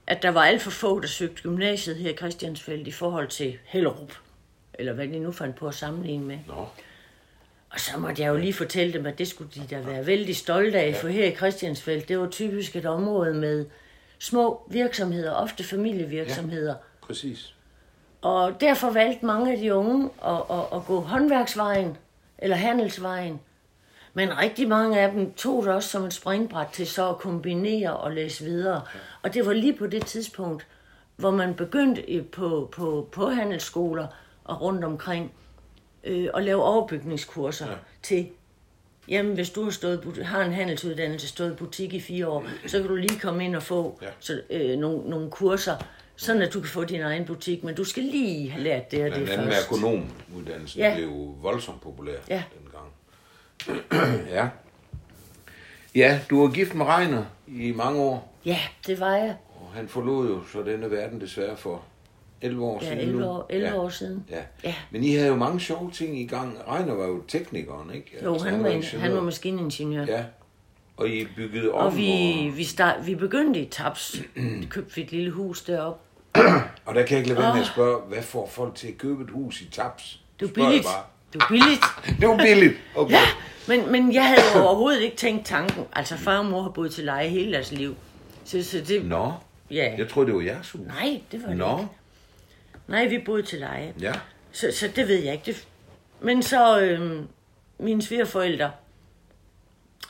[0.07, 3.59] at der var alt for få, der søgte gymnasiet her i Christiansfeld i forhold til
[3.65, 4.13] Hellerup,
[4.75, 6.39] eller hvad de nu fandt på at sammenligne med.
[6.47, 6.67] Nå,
[7.71, 10.37] Og så måtte jeg jo lige fortælle dem, at det skulle de da være vældig
[10.37, 13.67] stolte af, for her i Christiansfeld, det var typisk et område med
[14.19, 16.75] små virksomheder, ofte familievirksomheder.
[17.03, 17.55] præcis.
[18.23, 21.97] Og derfor valgte mange af de unge at, at, at gå håndværksvejen
[22.39, 23.41] eller handelsvejen.
[24.15, 27.97] Men rigtig mange af dem tog det også som et springbræt til så at kombinere
[27.97, 28.83] og læse videre.
[29.23, 30.67] Og det var lige på det tidspunkt,
[31.17, 34.07] hvor man begyndte på, på, på handelsskoler
[34.45, 35.33] og rundt omkring
[36.05, 37.75] øh, at lave overbygningskurser ja.
[38.03, 38.29] til,
[39.09, 42.89] jamen hvis du har, stået, har en handelsuddannelse, stået butik i fire år, så kan
[42.89, 44.09] du lige komme ind og få Ja.
[44.21, 45.77] så, øh, nogle, nogle kurser,
[46.21, 48.99] sådan at du kan få din egen butik, men du skal lige have lært det
[49.05, 49.67] og det Blandt andet først.
[49.73, 50.95] økonomuddannelsen Ja.
[50.97, 52.43] blev jo voldsomt populær Ja.
[52.59, 52.89] dengang.
[54.37, 54.49] ja.
[55.95, 59.37] Ja, du var gift med Reiner i mange år, Ja, det var jeg.
[59.55, 61.83] og han forlod jo så denne verden desværre for
[62.43, 63.27] 11 år Ja, siden 11 nu.
[63.27, 63.77] år, 11 ja.
[63.79, 64.25] år siden.
[64.31, 64.43] Ja.
[64.65, 64.75] Ja.
[64.91, 66.59] Men I havde jo mange sjove ting i gang.
[66.69, 68.17] Reiner var jo teknikeren, ikke?
[68.25, 70.05] Jo, Altså, han var, en, han var maskiningeniør.
[70.09, 70.25] Ja.
[70.97, 74.23] Og I byggede om, Og vi, vi, start, vi begyndte i Taps.
[74.71, 76.01] købte vi et lille hus deroppe.
[76.87, 78.99] og der kan jeg ikke lade være med at spørge, hvad får folk til at
[78.99, 80.21] købe et hus i Taps?
[80.41, 80.97] Det var Spørger jeg billigt.
[81.33, 81.85] Det var billigt.
[82.21, 82.75] Det var billigt.
[82.97, 83.13] Okay.
[83.15, 83.21] Ja,
[83.69, 85.85] men, men jeg havde jo overhovedet ikke tænkt tanken.
[85.93, 87.97] Altså, far og mor har boet til leje hele deres liv.
[88.45, 89.05] Så, så det...
[89.05, 89.33] Nå,
[89.71, 89.95] Ja.
[89.99, 90.81] jeg troede, det var jeres hus.
[90.87, 91.89] Nej, det var det Nå, ikke.
[92.89, 93.95] Nej, vi boede til leje.
[94.01, 94.13] ja.
[94.53, 95.45] Så, så det ved jeg ikke.
[95.47, 95.67] Det,
[96.21, 97.27] men så øhm,
[97.79, 98.71] mine svigerforældre,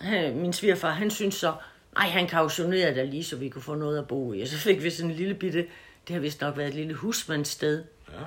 [0.00, 1.52] han, min svigerfar, han synes så,
[1.94, 4.40] nej, han kautionerede da lige, så vi kunne få noget at bo i.
[4.42, 5.66] Og så fik vi sådan en lille bitte,
[6.08, 7.84] det har vist nok været et lille husmandssted.
[8.12, 8.18] Ja.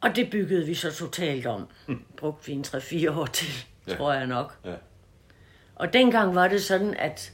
[0.00, 1.68] Og det byggede vi så totalt om.
[2.16, 3.94] Brugte vi en 3-4 år til, Ja.
[3.96, 4.56] tror jeg nok.
[4.64, 4.74] Ja.
[5.74, 7.32] Og dengang var det sådan, at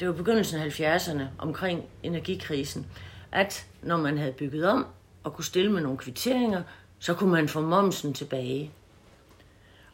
[0.00, 2.86] det var begyndelsen af 70'erne, omkring energikrisen,
[3.32, 4.86] at når man havde bygget om
[5.24, 6.62] og kunne stille med nogle kvitteringer,
[6.98, 8.70] så kunne man få momsen tilbage.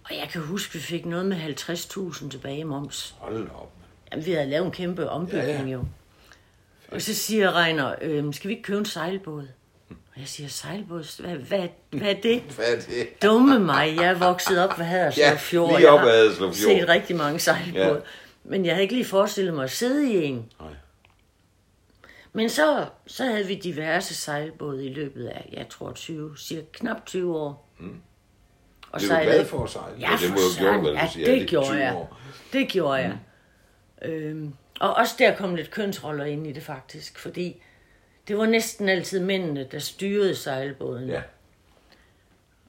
[0.05, 3.15] Og jeg kan huske, vi fik noget med 50.000 tilbage i moms.
[3.19, 3.73] Hold op.
[4.13, 5.67] Jamen, vi havde lavet en kæmpe ombygning Ja, ja.
[5.69, 5.85] jo.
[6.95, 9.49] Og så siger Reiner, øhm, skal vi ikke købe en sejlbåd?
[9.91, 11.21] Og jeg siger, sejlbåd?
[11.23, 12.41] Hvad, hvad, hvad er det?
[12.43, 13.23] Hvad er det?
[13.23, 15.69] Dumme mig, jeg er vokset op ved Haderslev Ja, Fjord.
[15.71, 16.79] lige Jeg op har Haderslev Fjord.
[16.81, 17.85] set rigtig mange sejlbåde.
[17.87, 17.95] Ja.
[18.45, 20.47] Men jeg havde ikke lige forestillet mig at sidde i en.
[20.61, 20.69] Nej.
[22.33, 27.07] Men så, så havde vi diverse sejlbåde i løbet af, jeg tror 20, cirka knap
[27.07, 27.69] 20 år.
[27.79, 27.95] Mm.
[28.93, 29.97] Og Det er du glad for at sejle?
[30.01, 31.35] Ja, det for må jeg gjort, hvad ja, du siger.
[31.39, 31.95] det gjorde 20 jeg.
[31.95, 32.19] år.
[32.53, 33.19] Det gjorde jeg.
[34.03, 37.63] Øhm, og også der kom lidt kønsroller ind i det faktisk, fordi
[38.29, 41.09] det var næsten altid mændene, der styrede sejlbåden.
[41.09, 41.23] Ja.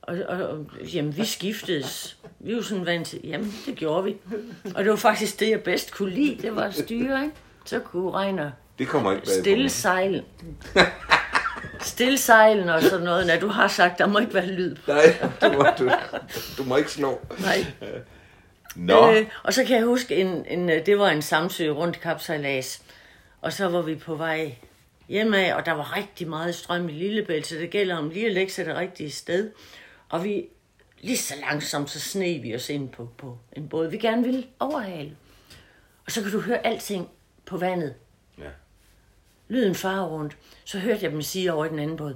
[0.02, 2.18] Og, og, og jamen, vi skiftedes.
[2.40, 4.18] Vi var sådan vant til, jamen, det gjorde vi.
[4.76, 7.36] Og det var faktisk det, jeg bedst kunne lide, det var at styre, ikke?
[7.66, 10.26] Så kunne Reiner Det kommer ikke bag stille sejlen.
[11.82, 13.28] Stille sejlen og sådan noget.
[13.28, 14.76] Når du har sagt, der må ikke være lyd.
[14.88, 15.92] Nej, du må, du,
[16.58, 17.20] du må ikke slå.
[17.40, 17.66] Nej.
[18.76, 22.00] Nå, Øh, og så kan jeg huske, en, en, øh, det var en samsø rundt
[22.02, 22.84] kapsejlads.
[23.42, 24.56] Og så var vi på vej
[25.08, 28.34] hjemad, og der var rigtig meget strøm i Lillebælt, så det gælder om lige at
[28.34, 29.52] lægge sig det rigtige sted.
[30.10, 30.46] Og vi,
[31.02, 34.46] lige så langsomt, så sne vi os ind på, på en båd, vi gerne ville
[34.60, 35.16] overhale.
[36.06, 37.10] Og så kan du høre alting
[37.46, 37.96] på vandet.
[38.38, 38.50] Ja.
[39.48, 40.38] Lyden farer rundt.
[40.66, 42.16] Så hørte jeg dem sige over i den anden båd.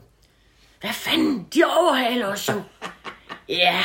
[0.82, 1.48] Hvad fanden?
[1.54, 2.62] De overhaler os jo.
[3.64, 3.84] ja,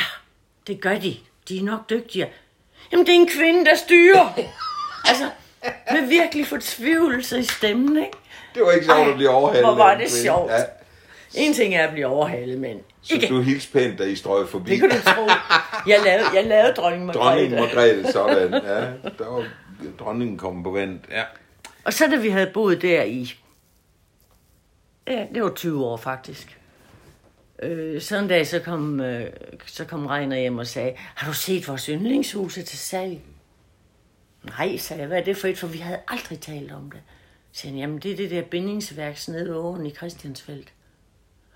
[0.67, 1.17] det gør de.
[1.49, 2.29] De er nok dygtigere.
[2.93, 4.29] Jamen, det er en kvinde, der styrer.
[5.09, 5.29] altså,
[5.91, 8.17] med virkelig fortvivlelse i stemmen, ikke?
[8.55, 9.65] Det var ikke sjovt Ej, at blive overhalet.
[9.67, 10.51] hvor var det sjovt.
[10.51, 10.63] Ja.
[11.33, 13.27] En ting er at blive overhalet, men Så ikke.
[13.27, 14.71] du hilste pænt, da I strøg forbi.
[14.71, 15.27] Det kan du tro.
[15.87, 17.29] Jeg lavede, jeg lavede dronning Margrethe.
[17.29, 18.53] Dronningen Margrethe, sådan.
[18.53, 18.79] Ja,
[19.17, 19.45] der var
[19.99, 20.99] dronningen kommet på vand.
[21.11, 21.23] Ja.
[21.85, 23.33] Og så da vi havde boet der i,
[25.07, 26.57] ja, det var 20 år faktisk.
[27.63, 29.33] Øh, sådan en dag, så kom, øh,
[29.65, 33.19] så kom Reiner hjem og sagde, har du set vores yndlingshuse til salg?
[34.43, 37.01] Nej, sagde jeg, hvad er det for et, for vi havde aldrig talt om det.
[37.51, 40.73] Så sagde han, jamen det er det der bindingsværks nede åen i Christiansfeldt.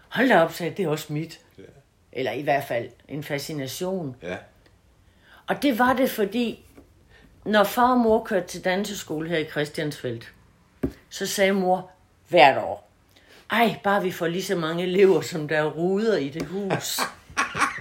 [0.10, 1.40] Hold da op, sagde jeg, det er også mit.
[1.58, 1.64] Ja.
[2.12, 4.16] Eller i hvert fald en fascination.
[4.24, 4.38] Ja.
[5.48, 6.66] Og det var det, fordi
[7.46, 10.34] når far og mor kørte til danseskole her i Christiansfeldt,
[11.10, 11.92] så sagde mor
[12.28, 12.87] hvert år,
[13.52, 17.00] ej, bare vi får lige så mange elever, som der er ruder i det hus.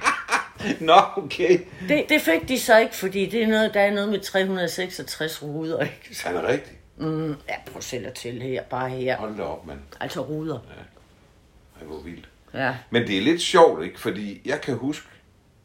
[0.81, 1.59] Nå, okay.
[1.89, 5.43] det, det fik de så ikke, fordi det er noget, der er noget med 366
[5.43, 5.81] ruder.
[5.83, 6.17] Ikke?
[6.17, 6.77] Så, Er det rigtigt?
[6.97, 9.17] mm, ja, prøv selv at til her, bare her.
[9.17, 9.79] Hold da op, mand.
[10.01, 10.59] Altså ruder.
[11.81, 12.29] Ej, hvor vildt.
[12.55, 12.77] Ja.
[12.91, 14.01] Men det er lidt sjovt, ikke?
[14.01, 15.09] Fordi jeg kan huske,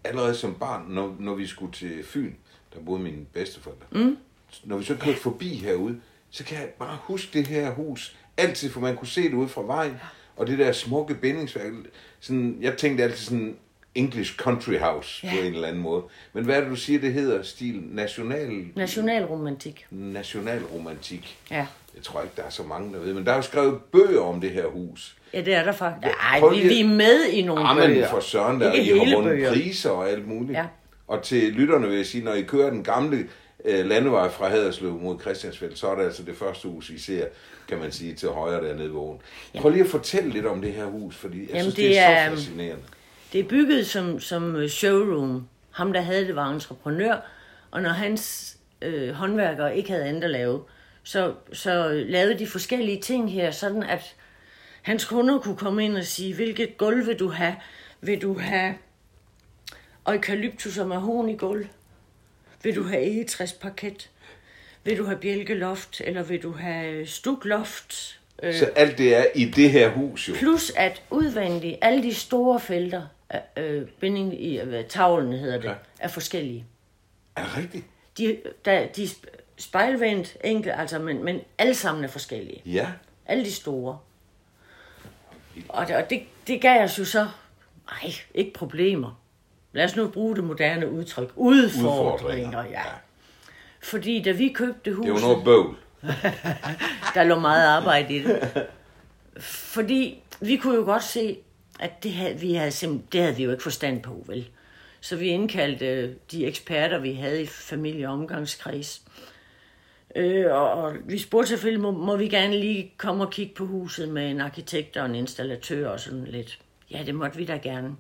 [0.03, 2.33] allerede som barn, når, når vi skulle til Fyn,
[2.73, 3.85] der boede mine bedsteforældre.
[3.91, 4.17] Mm.
[4.63, 8.15] Når vi så kørte forbi herude, så kan jeg bare huske det her hus.
[8.41, 9.93] Altid, for man kunne se det ude fra vejen.
[10.37, 11.71] Og det der smukke bindingsværk.
[12.19, 13.55] Sådan, jeg tænkte altid sådan
[13.95, 15.31] English country house ja.
[15.35, 16.03] på en eller anden måde.
[16.33, 17.43] Men hvad er det, du siger, det hedder?
[17.43, 19.85] Stil national, Nationalromantik.
[19.91, 21.37] nationalromantik.
[21.51, 21.65] Ja.
[21.95, 23.13] Jeg tror ikke, der er så mange, der ved.
[23.13, 25.15] Men der er jo skrevet bøger om det her hus.
[25.33, 26.13] Ja, det er der faktisk.
[26.21, 28.09] Nej, vi, vi er med i nogle Jamen bøger.
[28.09, 29.53] for søren, der Ikke I har vundet bøger.
[29.53, 30.51] priser og alt muligt.
[30.57, 30.65] Ja.
[31.07, 33.27] Og til lytterne vil jeg sige, når I kører den gamle
[33.65, 37.25] øh, landevej fra Haderslev mod Christiansfeld, så er det altså det første hus, I ser,
[37.67, 39.21] kan man sige, til højre dernede ved åen.
[39.57, 41.99] Prøv lige at fortælle lidt om det her hus, fordi jeg Jamen, synes, det det
[41.99, 42.83] er, er, så øhm, fascinerende.
[43.33, 45.47] Det er bygget som, som øh, showroom.
[45.71, 47.17] Ham, der havde det, var entreprenør.
[47.71, 50.63] Og når hans øh, håndværkere ikke havde andet at lave,
[51.03, 54.15] så, så lavede de forskellige ting her, sådan at
[54.81, 57.55] hans kunder kunne komme ind og sige, hvilket gulv vil du have?
[58.01, 58.75] Vil du have
[60.07, 61.67] eukalyptus og mahoni gulv?
[62.63, 64.09] Vil du have egetræs parket?
[64.83, 68.19] Vil du have bjælkeloft, eller vil du have stukloft?
[68.43, 70.33] Øh, Så alt det er i det her hus jo.
[70.33, 75.67] Plus at udvendigt, alle de store felter, af, øh, binding i øh, tavlen hedder det,
[75.67, 75.73] Ja.
[75.99, 76.65] er forskellige.
[77.35, 77.85] Er det rigtigt?
[78.17, 79.25] De, der, de sp-
[79.57, 82.61] spejlvendt, enkelt, altså, men, men alle sammen er forskellige.
[82.65, 82.87] Ja.
[83.25, 83.97] Alle de store.
[85.69, 87.27] Og det, og det, det gav os jo så,
[87.91, 89.20] nej, ikke problemer.
[89.73, 91.31] Lad os nu bruge det moderne udtryk.
[91.35, 92.69] Udfordringer, Udfordringer, ja.
[92.71, 92.83] ja.
[93.83, 95.27] Fordi da vi købte Det er jo huset...
[95.27, 95.75] noget bøvl.
[97.15, 98.67] Der lå meget arbejde i det.
[99.39, 101.37] Fordi vi kunne jo godt se,
[101.79, 104.49] at det havde, vi havde simp- det havde vi jo ikke forstand på, vel?
[105.01, 109.01] Så vi indkaldte øh, de eksperter, vi havde i familie- og omgangskreds.
[110.15, 113.65] Øh, og, og vi spurgte selvfølgelig, må, må vi gerne lige komme og kigge på
[113.65, 116.59] huset med en arkitekt og en installatør og sådan lidt.
[116.91, 117.95] Ja, det måtte vi da gerne.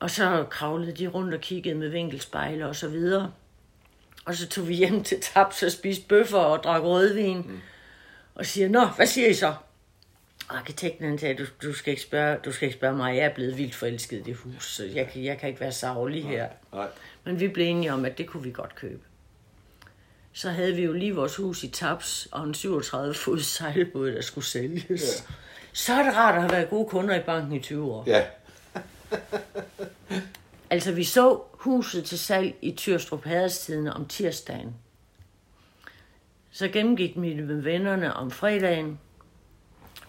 [0.00, 3.32] Og så kravlede de rundt og kiggede med vinkelspejle og så videre.
[4.24, 7.36] Og så tog vi hjem til Taps og spiste bøffer og drak rødvin.
[7.36, 7.60] Mm.
[8.34, 9.54] Og siger, nå, hvad siger I så?
[10.48, 13.24] Og arkitekten han sagde, du, du, skal ikke spørge, du skal ikke spørge mig, jeg
[13.24, 16.24] er blevet vildt forelsket i det hus, så jeg, kan- jeg kan ikke være savlig
[16.24, 16.48] her.
[16.72, 16.86] Nej.
[17.24, 19.02] Men vi blev enige om, at det kunne vi godt købe.
[20.32, 24.20] Så havde vi jo lige vores hus i Taps og en 37 fod sejlbåd, der
[24.22, 25.24] skulle sælges.
[25.28, 25.34] Ja.
[25.72, 28.04] Så er det rart at have været gode kunder i banken i 20 år.
[28.06, 28.24] Ja.
[30.70, 34.74] Altså, vi så huset til salg i Tyrstrup Haderstidende om tirsdagen.
[36.50, 38.98] Så gennemgik vi det med vennerne om fredagen,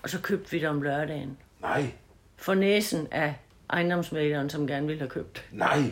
[0.04, 1.38] og så købte vi det om lørdagen.
[1.62, 1.91] Nej.
[2.38, 3.36] For næsen af
[3.70, 5.45] ejendomsmæleren, som gerne ville have købt.
[5.52, 5.91] Nej.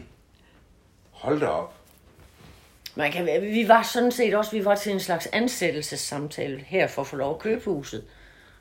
[1.12, 1.76] Hold da op.
[2.96, 7.02] Man kan, vi var sådan set også, vi var til en slags ansættelsessamtale her for
[7.02, 8.04] at få lov at købe huset.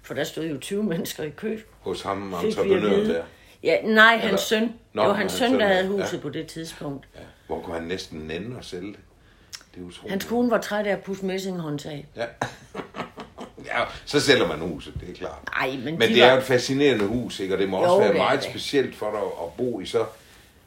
[0.03, 1.61] For der stod jo 20 mennesker i kø.
[1.81, 3.25] Hos ham, entreprenøren der.
[3.65, 4.73] Ja, nej, hans Eller- søn.
[4.93, 6.19] Nå, det var hans søn, søn, der havde huset Ja.
[6.23, 7.09] på det tidspunkt.
[7.15, 7.21] Ja.
[7.47, 8.99] Hvor kunne han næsten nænde og sælge det?
[9.75, 10.11] Det er utroligt.
[10.11, 12.07] Hans kone var træt af at pusse messinghåndtag.
[12.17, 12.25] Ja.
[13.73, 15.39] ja, så sælger man huset, det er klart.
[15.61, 16.29] Nej, men, Men de det var...
[16.29, 17.55] er jo et fascinerende hus, ikke?
[17.55, 18.51] Og det må også Jo, være det er meget det.
[18.51, 20.05] specielt for dig at bo i så...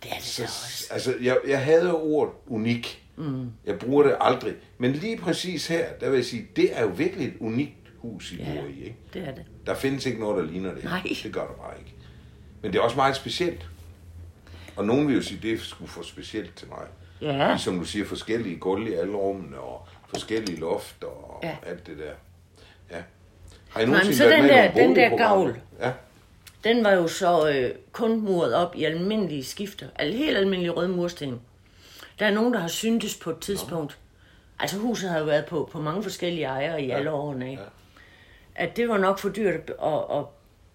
[0.03, 0.87] Det er det så også.
[0.93, 3.03] altså, jeg, jeg havde ordet unik.
[3.15, 3.51] Mm.
[3.65, 4.53] Jeg bruger det aldrig.
[4.77, 8.31] Men lige præcis her, der vil jeg sige, det er jo virkelig et unikt hus,
[8.31, 8.95] I Ja, bor i, ikke?
[9.13, 9.43] det er det.
[9.65, 10.83] Der findes ikke noget, der ligner det.
[10.83, 11.01] Nej.
[11.23, 11.93] Det gør der bare ikke.
[12.61, 13.65] Men det er også meget specielt.
[14.75, 16.87] Og nogen vil jo sige, det er sgu for specielt til mig.
[17.21, 17.47] Ja.
[17.51, 21.55] Ligesom du siger, forskellige gulv i alle rummene, og forskellige loft, og Ja.
[21.65, 22.11] alt det der.
[22.97, 23.01] Ja.
[23.69, 25.53] Har I men nogensinde så den der- den der boligprogrammer?
[25.79, 25.91] Ja.
[26.63, 29.87] Den var jo så øh, kun muret op i almindelige skifter.
[29.95, 31.41] Al helt almindelige røde mursten.
[32.19, 33.97] Der er nogen, der har syntes på et tidspunkt.
[34.59, 36.95] Altså huset har jo været på, på mange forskellige ejere i ja.
[36.97, 37.49] alle årene.
[37.51, 37.61] Ikke?
[37.61, 37.67] Ja.
[38.65, 40.23] At det var nok for dyrt at, at, at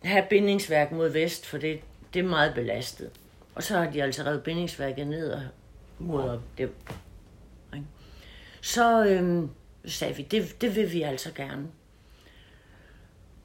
[0.04, 1.80] have bindingsværk mod vest, for det,
[2.14, 3.10] det er meget belastet.
[3.54, 5.42] Og så har de altså revet bindingsværket ned og
[5.98, 6.40] muret op.
[6.58, 6.70] Det,
[7.74, 7.86] ikke?
[8.60, 9.50] Så øhm,
[9.84, 11.66] sagde vi, det, det vil vi altså gerne.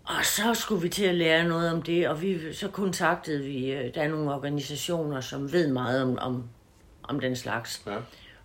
[0.06, 3.72] Og så skulle vi til at lære noget om det, og vi, så kontaktede vi,
[3.72, 6.50] øh, der er nogle organisationer, som ved meget om, om,
[7.04, 7.84] om den slags.
[7.88, 7.98] Ja.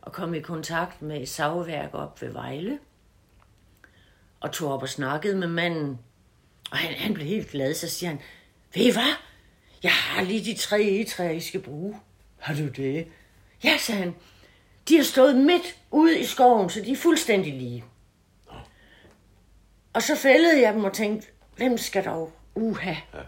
[0.02, 2.78] Og kom i kontakt med et savværk op ved Vejle.
[4.40, 5.98] og tog op og snakkede med manden.
[6.72, 8.20] Og han, han blev helt glad, så siger han,
[8.74, 9.14] ved I hvad?
[9.82, 11.96] Jeg har lige de tre egetræer, I skal bruge.
[12.38, 13.06] Har du det?
[13.64, 14.14] Ja, sagde han.
[14.88, 17.84] De har stået midt ude i skoven, så de er fuldstændig lige.
[19.92, 22.90] Og så fældede jeg dem og tænkte, hvem skal dog uha?
[22.90, 23.18] Ja.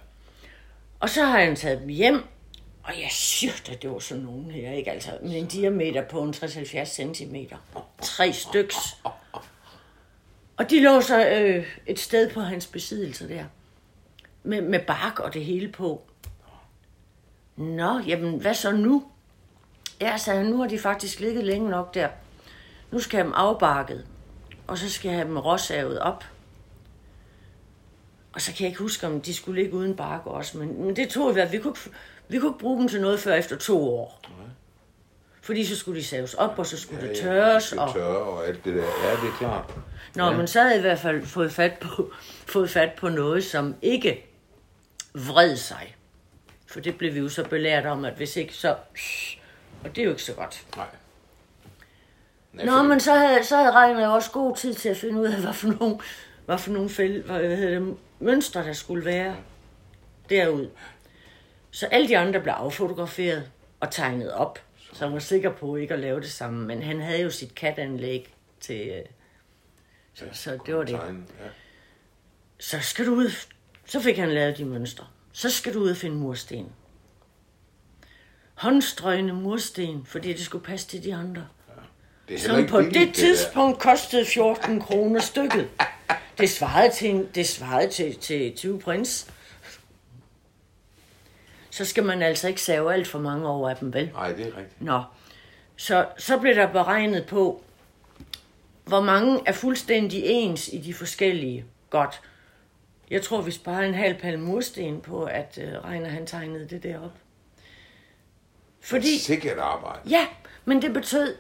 [1.01, 2.22] Og så har han taget dem hjem,
[2.82, 4.90] og jeg synes, at det var sådan nogen her, ikke?
[4.90, 7.36] Altså, med en diameter på en 60-70 cm.
[8.03, 8.76] Tre styks.
[10.57, 13.44] Og de lå så øh, et sted på hans besiddelse der.
[14.42, 16.02] Med, med bark og det hele på.
[17.57, 19.05] Nå, jamen, hvad så nu?
[20.00, 22.09] Ja, sagde han, nu har de faktisk ligget længe nok der.
[22.90, 24.07] Nu skal jeg dem afbarket,
[24.66, 26.24] og så skal jeg have dem råsavet op.
[28.32, 30.96] Og så kan jeg ikke huske, om de skulle ligge uden bark også, men, men
[30.96, 31.76] det tog vi, vi kunne,
[32.28, 34.20] vi kunne ikke bruge dem til noget før efter to år.
[34.28, 34.43] Nej.
[35.45, 37.72] Fordi så skulle de saves op, og så skulle ja, det tørres.
[37.72, 37.95] Ja, og...
[37.95, 38.82] tørre og alt det der.
[38.82, 39.74] Ja, det er klart.
[40.14, 40.36] Nå, ja.
[40.36, 42.12] men så havde jeg i hvert fald fået fat på,
[42.55, 44.26] fået fat på noget, som ikke
[45.14, 45.97] vred sig.
[46.66, 48.76] For det blev vi jo så belært om, at hvis ikke, så...
[49.84, 50.64] Og det er jo ikke så godt.
[50.76, 50.86] Nej.
[52.53, 55.26] Nej Nå, men så havde, så havde Regner også god tid til at finde ud
[55.26, 55.99] af, hvad for nogle,
[56.47, 59.36] hvad for nogle fæld, hvad hedder det, mønstre, der skulle være
[60.30, 60.68] derud.
[61.70, 64.59] Så alle de andre blev affotograferet og tegnet op,
[64.95, 66.66] så han var sikker på ikke at lave det samme.
[66.66, 68.88] Men han havde jo sit katanlæg til...
[68.88, 69.05] Øh,
[70.14, 71.01] så, så det var det.
[72.59, 73.30] Så skal du ud...
[73.86, 75.07] Så fik han lavet de mønstre.
[75.32, 76.72] Så skal du ud og finde mursten.
[78.55, 81.47] Håndstrøgne mursten, fordi det skulle passe til de andre.
[82.28, 85.68] Det som på billigt, det tidspunkt det kostede 14 kroner stykket.
[86.38, 89.30] Det svarede til, en, det svarede til, til 20 prins.
[91.74, 94.10] Så skal man altså ikke save alt for mange over af dem, vel?
[94.12, 94.82] Nej, det er rigtigt.
[94.82, 95.02] Nå.
[95.76, 97.62] Så, så blev der beregnet på,
[98.84, 101.64] hvor mange er fuldstændig ens i de forskellige.
[101.90, 102.20] Godt.
[103.10, 106.82] Jeg tror, vi sparer en halv pal mursten på, at uh, Regner han tegnede det
[106.82, 107.12] derop.
[108.80, 109.18] Fordi...
[109.18, 110.00] Sikkert arbejde.
[110.10, 110.26] Ja,
[110.64, 111.36] men det betød,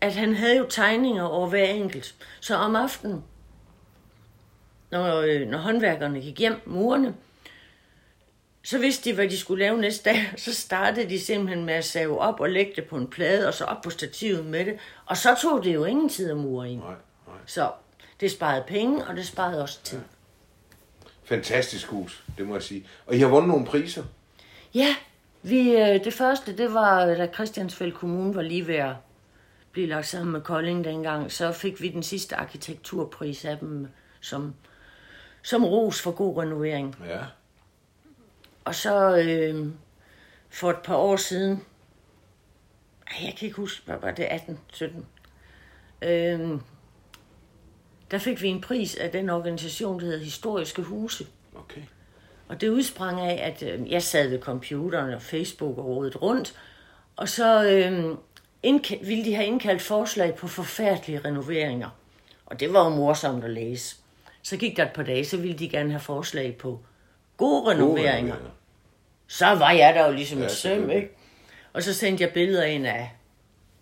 [0.00, 2.14] at han havde jo tegninger over hver enkelt.
[2.40, 3.24] Så om aftenen,
[4.90, 7.14] når, øh, når håndværkerne gik hjem, murene,
[8.66, 10.32] så vidste de, hvad de skulle lave næste dag.
[10.36, 13.54] Så startede de simpelthen med at save op og lægge det på en plade, og
[13.54, 14.78] så op på stativet med det.
[15.06, 16.80] Og så tog det jo ingen tid at mure ind.
[16.80, 16.94] Nej,
[17.26, 17.36] nej.
[17.46, 17.72] Så
[18.20, 19.98] det sparede penge, og det sparede også tid.
[19.98, 20.04] Ja.
[21.24, 22.86] Fantastisk hus, det må jeg sige.
[23.06, 24.04] Og I har vundet nogle priser?
[24.74, 24.96] Ja,
[25.42, 28.94] vi, øh, det første, det var, da Christiansfeld Kommune var lige ved at
[29.72, 33.88] blive lagt sammen med Kolding dengang, så fik vi den sidste arkitekturpris af dem
[34.20, 34.54] som,
[35.42, 36.96] som ros for god renovering.
[37.08, 37.18] Ja.
[38.66, 39.66] Og så øh,
[40.50, 41.64] for et par år siden,
[43.22, 45.06] jeg kan ikke huske, hvad var det, 18, 17,
[46.02, 46.60] øh,
[48.10, 51.26] der fik vi en pris af den organisation, der hedder Historiske Huse.
[51.54, 51.80] Okay.
[52.48, 56.58] Og det udsprang af, at øh, jeg sad ved computeren og Facebook og rådet rundt,
[57.16, 58.16] og så øh,
[58.66, 61.88] indka- ville de have indkaldt forslag på forfærdelige renoveringer.
[62.46, 63.96] Og det var jo morsomt at læse.
[64.42, 66.80] Så gik der et par dage, så ville de gerne have forslag på
[67.36, 68.34] gode renoveringer.
[68.34, 68.50] Gode
[69.26, 71.10] Så var jeg der jo ligesom ja, et søm, ikke?
[71.72, 73.10] Og så sendte jeg billeder ind af,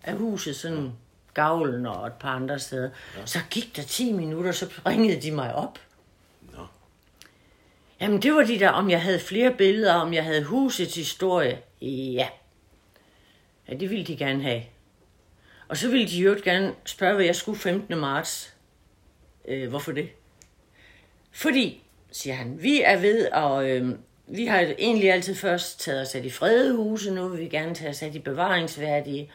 [0.03, 0.91] af huset, sådan
[1.33, 2.89] gavlen og et par andre steder.
[3.17, 3.25] Ja.
[3.25, 5.79] Så gik der 10 minutter, så ringede de mig op.
[6.41, 6.65] Nå.
[8.01, 11.61] Jamen, det var de der, om jeg havde flere billeder, om jeg havde husets historie.
[11.81, 12.27] Ja.
[13.67, 14.63] Ja, det ville de gerne have.
[15.67, 17.97] Og så ville de jo gerne spørge, hvad jeg skulle 15.
[17.97, 18.55] marts.
[19.47, 20.09] Øh, hvorfor det?
[21.31, 23.65] Fordi, siger han, vi er ved at...
[23.65, 23.95] Øh,
[24.27, 27.75] vi har egentlig altid først taget os af de fredede huse, nu vil vi gerne
[27.75, 29.31] tage os af de bevaringsværdige.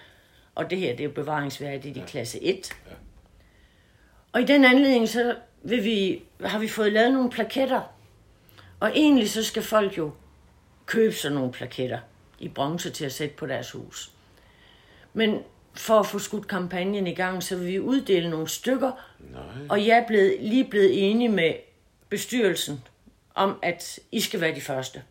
[0.54, 2.70] Og det her, det er jo bevaringsværdigt i klasse 1.
[2.86, 2.94] Ja.
[4.32, 7.80] Og i den anledning, så vil vi, har vi fået lavet nogle plaketter.
[8.80, 10.12] Og egentlig så skal folk jo
[10.86, 11.98] købe sådan nogle plaketter
[12.38, 14.12] i bronze til at sætte på deres hus.
[15.12, 15.38] Men
[15.74, 18.92] for at få skudt kampagnen i gang, så vil vi uddele nogle stykker.
[19.18, 19.42] Nej.
[19.68, 21.54] Og jeg er blevet, lige blevet enig med
[22.08, 22.82] bestyrelsen
[23.34, 25.02] om, at I skal være de første.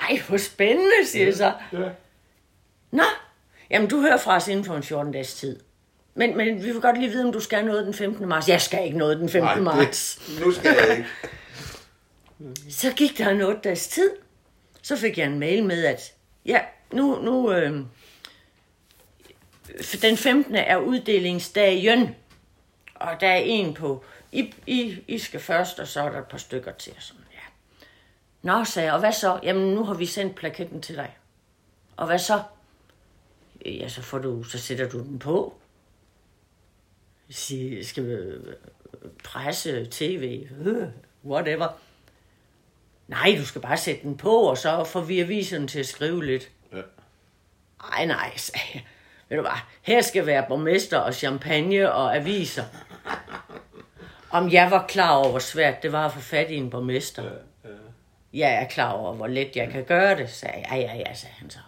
[0.00, 1.52] Ej, hvor spændende, siger ja, så.
[1.72, 1.88] Ja.
[2.90, 3.02] Nå,
[3.70, 5.60] jamen du hører fra os inden for en 14 dages tid.
[6.14, 8.28] Men, men vi vil godt lige vide, om du skal noget den 15.
[8.28, 8.48] marts.
[8.48, 9.62] Jeg skal ikke noget den 15.
[9.62, 10.16] Nej, marts.
[10.26, 11.08] Det, nu skal jeg ikke.
[12.80, 14.10] så gik der en 8 dages tid.
[14.82, 16.12] Så fik jeg en mail med, at
[16.46, 16.60] ja,
[16.92, 17.80] nu, nu øh,
[20.02, 20.54] den 15.
[20.54, 22.14] er uddelingsdagen.
[22.94, 26.26] Og der er en på, I, I, I skal først, og så er der et
[26.26, 26.92] par stykker til.
[26.98, 27.38] Sådan, ja.
[28.42, 29.40] Nå, sagde jeg, og hvad så?
[29.42, 31.16] Jamen, nu har vi sendt plaketten til dig.
[31.96, 32.42] Og hvad så?
[33.66, 35.58] Ja, så, får du, så sætter du den på.
[37.30, 38.16] Sige, skal vi,
[39.24, 40.88] presse, tv, øh,
[41.24, 41.68] whatever.
[43.08, 46.24] Nej, du skal bare sætte den på, og så får vi aviserne til at skrive
[46.24, 46.50] lidt.
[46.72, 46.82] Ja.
[47.92, 48.82] Ej, nej, sagde jeg.
[49.28, 52.64] Ved du hvad, her skal være borgmester og champagne og aviser.
[54.36, 57.22] Om jeg var klar over, hvor svært det var at få fat i en borgmester.
[57.22, 57.28] Ja,
[57.64, 57.74] ja.
[58.34, 60.66] Jeg er klar over, hvor let jeg kan gøre det, sagde jeg.
[60.70, 61.58] Ja, ja, ja, sagde han så.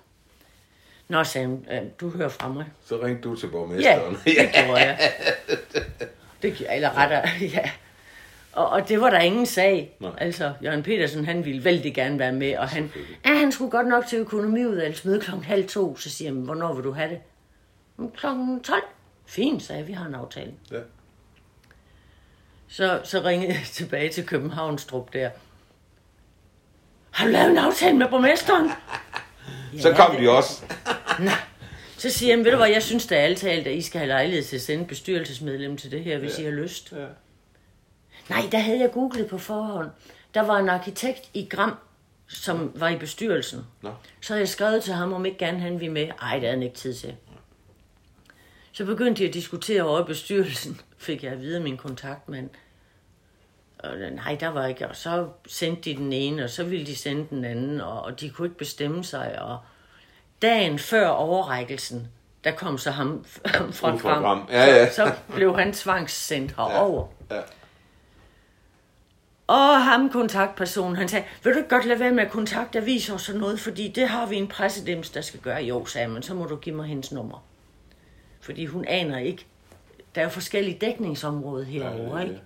[1.08, 2.64] Nå, sagde han, "Øh, du hører fra mig.
[2.86, 4.14] Så ringte du til Ja, borgmesteren.
[4.24, 4.98] det gjorde jeg.
[6.42, 7.22] Det gjorde eller rettere,
[7.56, 7.70] ja.
[8.52, 9.96] Og, og det var der ingen sag.
[10.00, 10.10] Nej.
[10.18, 12.92] Altså, Jørgen Petersen, han ville vældig gerne være med, og han,
[13.26, 16.74] ja, han skulle godt nok til økonomiudvalgets møde klokken halv to, så siger han, hvornår
[16.74, 17.18] vil du have det?
[17.96, 18.82] "Mm, Klokken 12.
[19.26, 20.52] Fint, sagde jeg, vi har en aftale.
[20.70, 20.76] ja.
[22.68, 25.30] Så, så ringede jeg tilbage til Københavnstrup der.
[27.10, 28.70] Har du lavet en aftale med borgmesteren?
[29.82, 30.64] Så kom de også.
[31.98, 34.08] Så siger jeg, ved du hvad, jeg synes da alle talt, at I skal have
[34.08, 36.42] lejlighed til at sende bestyrelsesmedlem til det her, hvis ja.
[36.42, 36.92] I har lyst.
[36.92, 37.06] Ja.
[38.28, 39.90] Nej, der havde jeg googlet på forhånd.
[40.34, 41.74] Der var en arkitekt i Gram,
[42.28, 43.66] som var i bestyrelsen.
[43.82, 43.90] Nå.
[44.20, 46.08] Så havde jeg skrevet til ham, om ikke gerne han ville med.
[46.22, 47.14] Ej, det havde han ikke tid til.
[48.72, 50.80] Så begyndte de at diskutere over i bestyrelsen.
[50.98, 52.50] Fik jeg at vide af min kontaktmand.
[53.78, 54.88] Og, nej, der var ikke.
[54.88, 58.20] Og så sendte de den ene, og så ville de sende den anden, og, og
[58.20, 59.42] de kunne ikke bestemme sig.
[59.42, 59.58] Og
[60.42, 62.08] dagen før overrækkelsen,
[62.44, 63.96] der kom så ham, ham fra.
[63.96, 64.48] Gram.
[64.50, 64.90] Ja, ja.
[64.90, 67.06] Så, så blev han tvangssendt herover.
[67.30, 67.40] Ja.
[69.46, 73.14] Og ham kontaktpersonen, han sagde, vil du ikke godt lade være med at kontakte aviser
[73.14, 75.62] og sådan noget, fordi det har vi en pressedems, der skal gøre.
[75.62, 77.44] Jo, sagde man, så må du give mig hendes nummer.
[78.40, 79.46] Fordi hun aner ikke.
[80.14, 82.40] Der er jo forskellige dækningsområder herovre, ja, ikke?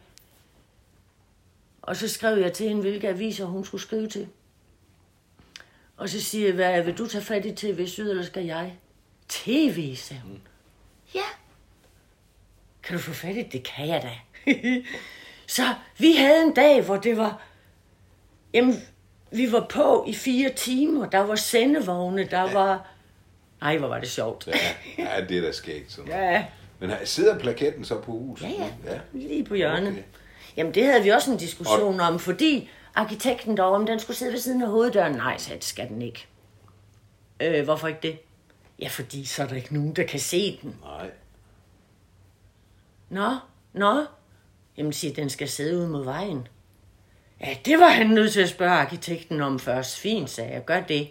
[1.82, 4.28] Og så skrev jeg til hende, hvilke aviser hun skulle skrive til.
[5.96, 8.76] Og så siger jeg, hvad vil du tage fat i TV Syd, eller skal jeg?
[9.28, 10.40] TV, sagde hun.
[11.14, 11.24] Ja.
[12.82, 13.52] Kan du få fat i det?
[13.52, 14.12] Det kan jeg da.
[15.56, 15.62] så
[15.98, 17.42] vi havde en dag, hvor det var...
[18.54, 18.74] Jamen,
[19.30, 21.10] vi var på i fire timer.
[21.10, 22.88] Der var sendevogne, der var...
[23.62, 24.46] Ej, hvor var det sjovt.
[24.46, 24.58] Ja,
[24.98, 25.92] ja, det er da skægt.
[25.92, 26.10] Sådan.
[26.10, 26.22] noget.
[26.22, 26.46] Ja,
[26.82, 28.44] Men her- sidder plaketten så på huset?
[28.48, 28.50] ja,
[28.86, 28.92] ja.
[28.94, 29.00] ja.
[29.12, 29.88] Lige på hjørnet.
[29.88, 30.02] Okay.
[30.56, 34.32] Jamen, det havde vi også en diskussion om, fordi arkitekten derovre, om den skulle sidde
[34.32, 35.12] ved siden af hoveddøren.
[35.12, 36.26] Nej, sagde det skal den ikke.
[37.40, 38.18] Øh, hvorfor ikke det?
[38.78, 40.76] Ja, fordi så er der ikke nogen, der kan se den.
[40.82, 41.10] Nej.
[43.10, 43.30] Nå,
[43.72, 44.04] nå.
[44.76, 46.48] Jamen, siger, den skal sidde ud mod vejen.
[47.40, 49.98] Ja, det var han nødt til at spørge arkitekten om først.
[49.98, 51.08] Fint, sagde jeg, gør det.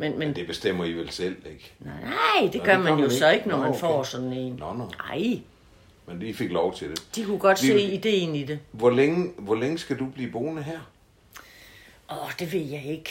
[0.00, 1.72] Men, men Det bestemmer I vel selv, ikke?
[1.80, 1.94] nej,
[2.42, 3.36] det Nå, gør det man jo man så ikke.
[3.38, 3.80] ikke, når Nå, man okay.
[3.80, 4.52] får sådan en.
[4.52, 4.72] Nå.
[5.08, 5.38] Nej,
[6.06, 7.02] Men I fik lov til det.
[7.14, 8.58] de kunne godt Vi- se ideen i det.
[8.72, 10.78] Hvor længe, hvor længe skal du blive boende her?
[12.10, 13.10] Åh, oh, det ved jeg ikke.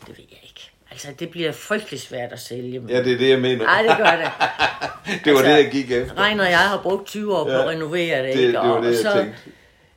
[0.00, 0.70] Det ved jeg ikke.
[0.90, 2.82] Altså, det bliver frygtelig svært at sælge.
[2.88, 3.64] Ja, det er det, jeg mener.
[3.64, 4.30] Nej, det gør det.
[5.24, 6.18] det var altså, det, jeg gik efter.
[6.18, 7.62] Regner og jeg har brugt 20 år på Ja.
[7.62, 8.46] at renovere det, Det- ikke?
[8.52, 9.38] det var Og det, jeg så, tænkte.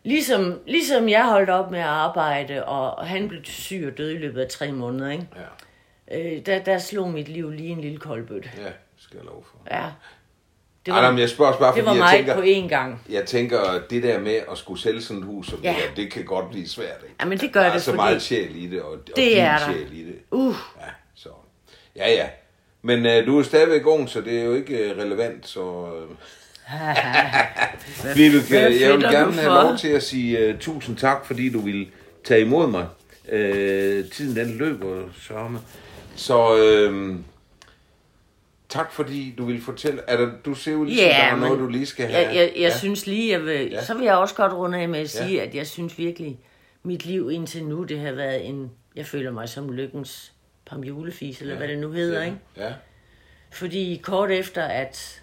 [0.04, 4.12] Ligesom, ligesom jeg holdt op med at arbejde, og, og han blev syg og død
[4.12, 5.28] i løbet af tre måneder, ikke?
[5.36, 5.42] Ja,
[6.14, 8.50] Øh, der, der slog mit liv lige en lille koldbøtte.
[8.58, 9.76] ja, skal jeg lov for.
[9.78, 9.86] Ja.
[10.86, 12.66] Det Ej, nej, men jeg spørger også bare, det fordi var jeg mig tænker, på
[12.66, 13.02] én gang.
[13.10, 15.76] jeg tænker, det der med at skulle sælge sådan et hus, som Ja.
[15.90, 17.16] det, det kan godt blive svært, ikke?
[17.22, 19.16] Ja, men det gør der er det, så meget sjæl i det, og, og Det
[19.16, 19.74] din er der.
[19.74, 20.16] sjæl i det.
[20.32, 20.86] Uh, Ja,
[21.16, 21.30] så.
[21.96, 22.28] Ja, ja.
[22.82, 25.88] Men øh, du er stadigvæk ung, så det er jo ikke øh, relevant, så...
[25.96, 26.16] Øh.
[28.16, 31.50] Vibeke, hvad jeg vil du gerne have lov til at sige uh, tusind tak, fordi
[31.50, 31.88] du ville
[32.24, 32.88] tage imod mig.
[33.24, 35.60] Uh, tiden den løber sørme.
[36.20, 37.16] Så øh,
[38.70, 40.02] tak, fordi du ville fortælle.
[40.08, 42.28] Er der, du ser jo ligesom, Ja, der er noget, du lige skal have.
[42.28, 42.78] jeg, jeg, jeg ja.
[42.78, 43.84] synes lige, jeg vil, Ja.
[43.86, 45.26] så vil jeg også godt runde af med at Ja.
[45.26, 46.40] sige, at jeg synes virkelig,
[46.84, 50.34] mit liv indtil nu, det har været en, jeg føler mig som lykkens
[50.66, 52.26] pamjulefis, eller hvad det nu hedder, ja.
[52.26, 52.38] ikke?
[52.58, 52.74] Ja,
[53.52, 55.22] Fordi kort efter, at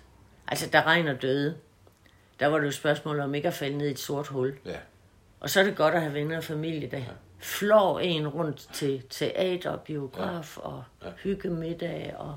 [0.49, 1.55] altså, der regner døde,
[2.41, 4.55] der var det jo spørgsmål om ikke at falde ned i et sort hul.
[4.67, 4.77] ja.
[5.41, 7.05] Og så er det godt at have venner og familie, der ja.
[7.39, 10.63] Flår en rundt til teater og biograf ja.
[10.63, 11.11] og ja.
[11.23, 12.15] hyggemiddag.
[12.17, 12.37] Og...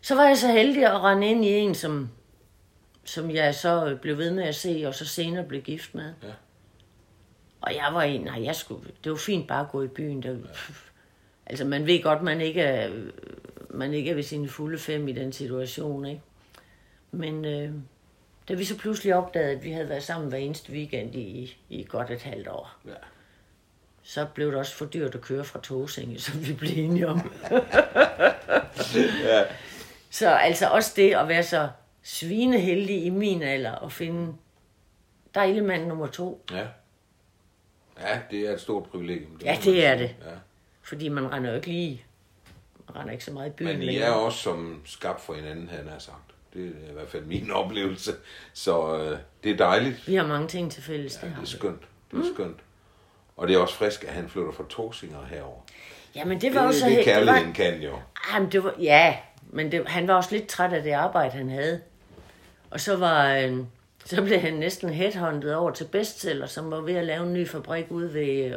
[0.00, 2.10] Så var jeg så heldig at rende ind i en, som,
[3.04, 6.12] som jeg så blev ved med at se, og så senere blev gift med.
[6.22, 6.32] Ja.
[7.60, 10.22] Og jeg var en, nej, jeg skulle, det var fint bare at gå i byen.
[10.22, 10.36] Der,
[11.46, 12.90] altså, man ved godt, man ikke er,
[13.70, 16.22] man ikke er ved sine fulde fem i den situation, ikke?
[17.10, 17.72] Men øh,
[18.48, 21.86] da vi så pludselig opdagede, at vi havde været sammen hver eneste weekend i, i
[21.88, 22.92] godt et halvt år, ja.
[24.10, 27.32] Så blev det også for dyrt at køre fra Tåsinge, som vi blev enige om.
[29.24, 29.44] ja.
[30.10, 31.68] Så altså også det at være så
[32.02, 34.34] svineheldig i min alder og finde
[35.34, 36.44] dejlig mand nummer to.
[36.52, 36.66] Ja.
[38.00, 39.40] Ja, det er et stort privilegium.
[39.44, 40.08] Ja, må det er sige.
[40.08, 40.14] det.
[40.26, 40.30] Ja.
[40.82, 42.04] Fordi man render jo ikke lige,
[42.88, 44.06] man render ikke så meget i byen Men I længere.
[44.06, 46.18] er også som skabt for hinanden, han har sagt.
[46.54, 48.12] Det er i hvert fald min oplevelse.
[48.52, 50.08] Så øh, det er dejligt.
[50.08, 51.82] Vi har mange ting til fælles, det Ja, har det er skønt.
[52.10, 52.56] Det er skønt.
[53.38, 55.60] Og det er også frisk, at han flytter fra Torsinger herover.
[56.14, 57.92] Jamen, det var Det, så det det var, kærligheden kan jo.
[58.34, 59.16] Jamen, det var, ja,
[59.50, 61.80] men det, han var også lidt træt af det arbejde, han havde.
[62.70, 63.56] Og så var, øh,
[64.04, 67.48] så blev han næsten headhunted over til Bestseller, som var ved at lave en ny
[67.48, 68.54] fabrik ude ved, øh,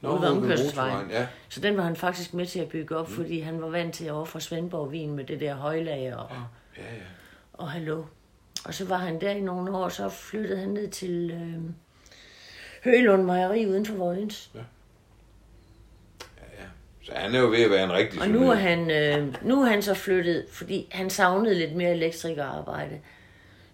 [0.00, 1.10] Nå, ude ved omkørselsvejen.
[1.10, 1.26] ja.
[1.48, 3.14] Så den var han faktisk med til at bygge op, mm.
[3.14, 6.30] fordi han var vant til at overfor Svendborg Vin med det der højlager og,
[6.76, 6.88] Ja, ja.
[7.52, 8.02] og hallo.
[8.64, 11.62] Og så var han der i nogle år, så flyttede han ned til øh,
[12.84, 14.50] Høgelund Mejeri uden for Vojens.
[17.02, 19.62] Så han er jo ved at være en rigtig Og nu er, han, øh, nu
[19.62, 23.00] er han så flyttet, fordi han savnede lidt mere elektrikerarbejde.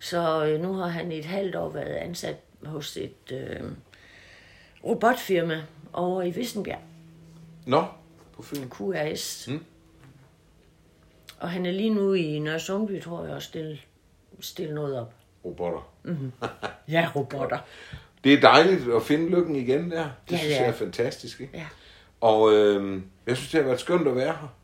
[0.01, 3.61] Så øh, nu har han i et halvt år været ansat hos et øh,
[4.85, 6.81] robotfirma over i Vissenbjerg,
[7.67, 7.85] Nå,
[8.37, 8.69] på Fyn.
[8.71, 9.49] QRS.
[9.49, 9.65] Mm.
[11.39, 13.79] Og han er lige nu i Nørresundby, tror jeg, og stille,
[14.41, 15.15] stille noget op.
[15.45, 15.89] Robotter.
[16.89, 17.59] Ja, robotter.
[18.25, 20.05] Det er dejligt at finde lykken igen der.
[20.29, 20.73] Det Ja, synes jeg er.
[20.73, 21.41] fantastisk.
[21.41, 21.53] Ikke?
[21.59, 21.65] Ja.
[22.21, 24.55] Og øh, jeg synes, det har været skønt at være her.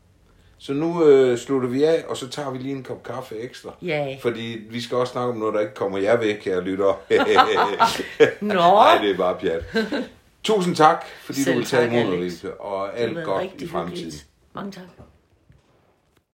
[0.57, 3.75] Så nu øh, slutter vi af, og så tager vi lige en kop kaffe ekstra.
[3.81, 4.17] Ja.
[4.21, 7.01] Fordi vi skal også snakke om noget, der ikke kommer jer væk, her lytter.
[8.41, 8.53] Nå.
[8.53, 9.63] Nej, det er bare pjat.
[10.43, 13.97] Tusind tak, fordi Selv du vil tage imod, og alt godt i fremtiden.
[14.03, 14.25] hyggeligt.
[14.55, 14.83] Mange tak.